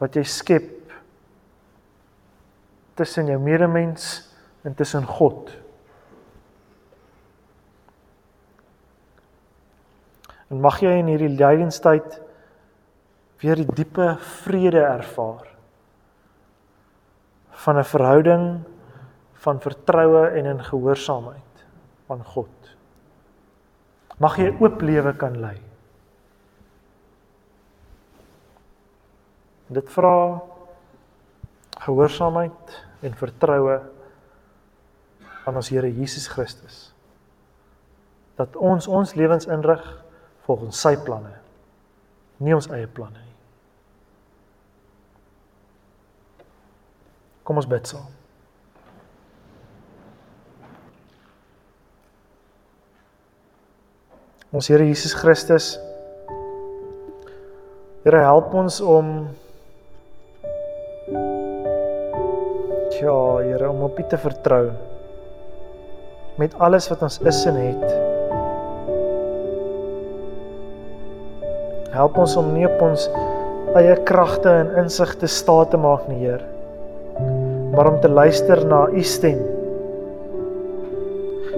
wat 0.01 0.15
jy 0.17 0.23
skep 0.25 0.69
tussen 2.97 3.29
jou 3.29 3.37
medemens 3.41 4.33
en 4.65 4.73
tussen 4.77 5.05
God. 5.05 5.51
En 10.51 10.59
mag 10.61 10.81
jy 10.83 10.97
in 10.99 11.09
hierdie 11.13 11.31
lydenstyd 11.31 12.19
weer 13.41 13.61
die 13.61 13.69
diepe 13.77 14.17
vrede 14.43 14.81
ervaar 14.83 15.47
van 17.63 17.77
'n 17.77 17.83
verhouding 17.83 18.45
van 19.33 19.61
vertroue 19.61 20.27
en 20.27 20.45
in 20.45 20.63
gehoorsaamheid 20.63 21.65
aan 22.07 22.23
God. 22.23 22.75
Mag 24.17 24.37
jy 24.37 24.53
oop 24.59 24.81
lewe 24.81 25.13
kan 25.17 25.39
lei. 25.39 25.70
Dit 29.71 29.87
vra 29.89 30.41
gehoorsaamheid 31.79 32.77
en 33.01 33.13
vertroue 33.15 33.79
aan 35.45 35.55
ons 35.55 35.69
Here 35.71 35.87
Jesus 35.87 36.27
Christus. 36.27 36.93
Dat 38.35 38.55
ons 38.55 38.87
ons 38.87 39.13
lewens 39.15 39.47
inrig 39.47 39.83
volgens 40.45 40.81
sy 40.81 40.95
planne, 41.05 41.33
nie 42.41 42.55
ons 42.55 42.67
eie 42.73 42.87
planne 42.87 43.21
nie. 43.21 43.37
Kom 47.47 47.61
ons 47.61 47.69
bid 47.69 47.87
saam. 47.87 48.09
Ons 54.51 54.67
Here 54.67 54.83
Jesus 54.83 55.15
Christus. 55.15 55.77
Here 58.03 58.19
help 58.25 58.51
ons 58.57 58.81
om 58.83 59.29
Ja, 63.01 63.37
Here, 63.41 63.65
om 63.69 63.81
op 63.81 63.97
U 63.97 64.03
te 64.05 64.17
vertrou 64.17 64.67
met 66.37 66.53
alles 66.61 66.85
wat 66.91 67.01
ons 67.01 67.15
is 67.25 67.39
en 67.49 67.55
het. 67.57 67.93
Help 71.95 72.19
ons 72.21 72.35
om 72.37 72.51
nie 72.53 72.67
op 72.67 72.83
ons 72.85 73.07
eie 73.79 73.95
kragte 74.05 74.53
en 74.53 74.69
insigte 74.83 75.29
staat 75.29 75.73
te 75.73 75.79
maak 75.81 76.05
nie, 76.11 76.19
Heer, 76.27 76.45
maar 77.73 77.89
om 77.89 77.97
te 78.05 78.09
luister 78.09 78.61
na 78.69 78.83
U 78.93 79.01
stem. 79.01 79.41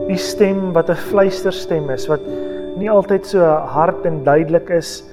U 0.08 0.16
stem 0.16 0.72
wat 0.80 0.90
'n 0.90 1.04
fluisterstem 1.12 1.92
is 1.92 2.08
wat 2.08 2.24
nie 2.80 2.90
altyd 2.90 3.28
so 3.28 3.44
hard 3.76 4.06
en 4.06 4.24
duidelik 4.24 4.70
is 4.70 5.04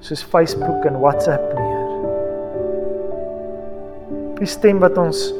soos 0.00 0.22
Facebook 0.22 0.86
en 0.86 1.00
WhatsApp 1.00 1.54
nie. 1.58 1.76
U 4.40 4.46
stem 4.46 4.78
wat 4.78 4.96
ons 4.98 5.34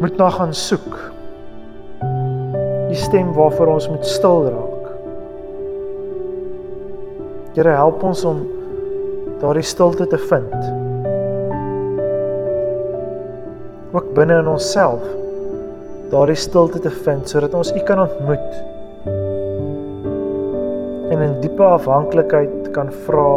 moet 0.00 0.16
na 0.16 0.30
gaan 0.30 0.54
soek. 0.54 0.96
U 2.90 2.94
stem 2.94 3.32
waarvoor 3.36 3.66
ons 3.66 3.88
moet 3.88 4.06
stil 4.06 4.48
raak. 4.48 4.86
Here 7.54 7.74
help 7.76 8.02
ons 8.02 8.24
om 8.24 8.40
daardie 9.42 9.64
stilte 9.66 10.06
te 10.06 10.18
vind. 10.30 10.56
Ook 13.92 14.12
binne 14.16 14.40
in 14.40 14.48
onsself 14.48 15.04
daardie 16.10 16.38
stilte 16.38 16.80
te 16.82 16.90
vind 17.04 17.28
sodat 17.28 17.54
ons 17.54 17.72
U 17.74 17.82
kan 17.86 18.00
ontmoet. 18.02 18.52
En 21.10 21.22
in 21.26 21.36
diepe 21.42 21.62
afhanklikheid 21.62 22.70
kan 22.74 22.90
vra, 23.06 23.32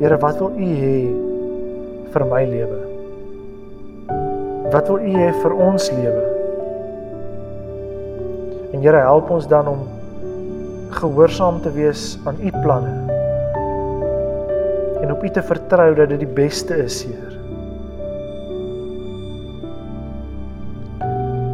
Here, 0.00 0.18
wat 0.18 0.40
wil 0.42 0.50
U 0.58 0.72
hê 0.74 0.96
vir 2.10 2.26
my 2.26 2.42
lewe? 2.50 2.83
Wat 4.74 4.88
wil 4.90 5.04
U 5.06 5.10
hê 5.14 5.28
vir 5.38 5.52
ons 5.54 5.84
lewe? 5.94 6.22
En 8.74 8.82
Here, 8.82 9.04
help 9.06 9.28
ons 9.30 9.46
dan 9.46 9.68
om 9.70 9.84
gehoorsaam 10.98 11.60
te 11.62 11.70
wees 11.76 12.16
aan 12.26 12.40
U 12.42 12.50
planne 12.64 12.94
en 15.04 15.12
op 15.14 15.22
U 15.22 15.30
te 15.30 15.44
vertrou 15.46 15.92
dat 15.94 16.10
dit 16.10 16.24
die 16.24 16.34
beste 16.40 16.74
is, 16.80 16.96
Heer. 17.06 17.38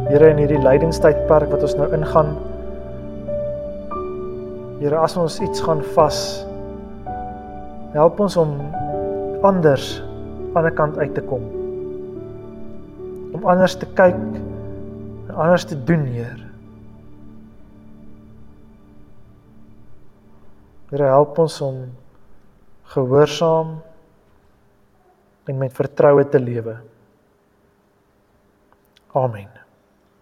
Here 0.09 0.33
in 0.33 0.41
hierdie 0.41 0.61
lydenstydperk 0.63 1.53
wat 1.53 1.69
ons 1.69 1.77
nou 1.77 1.91
ingaan. 1.93 2.33
Here, 4.81 4.97
as 4.97 5.19
ons 5.19 5.37
iets 5.45 5.61
gaan 5.61 5.85
vas, 5.93 6.21
help 7.93 8.23
ons 8.23 8.39
om 8.39 8.57
anders 9.45 9.99
aan 10.55 10.65
'n 10.65 10.75
kant 10.79 10.97
uit 10.97 11.13
te 11.13 11.21
kom. 11.21 11.60
Om 13.31 13.45
anders 13.47 13.77
te 13.79 13.87
kyk 13.95 14.17
en 15.27 15.35
anders 15.35 15.65
te 15.65 15.77
doen, 15.83 16.03
Heer. 16.11 16.41
Here, 20.91 21.07
help 21.07 21.39
ons 21.39 21.61
om 21.63 21.85
gehoorsaam 22.91 23.77
en 25.47 25.57
met 25.57 25.73
vertroue 25.73 26.27
te 26.27 26.39
lewe. 26.39 26.75
Amen. 29.15 29.60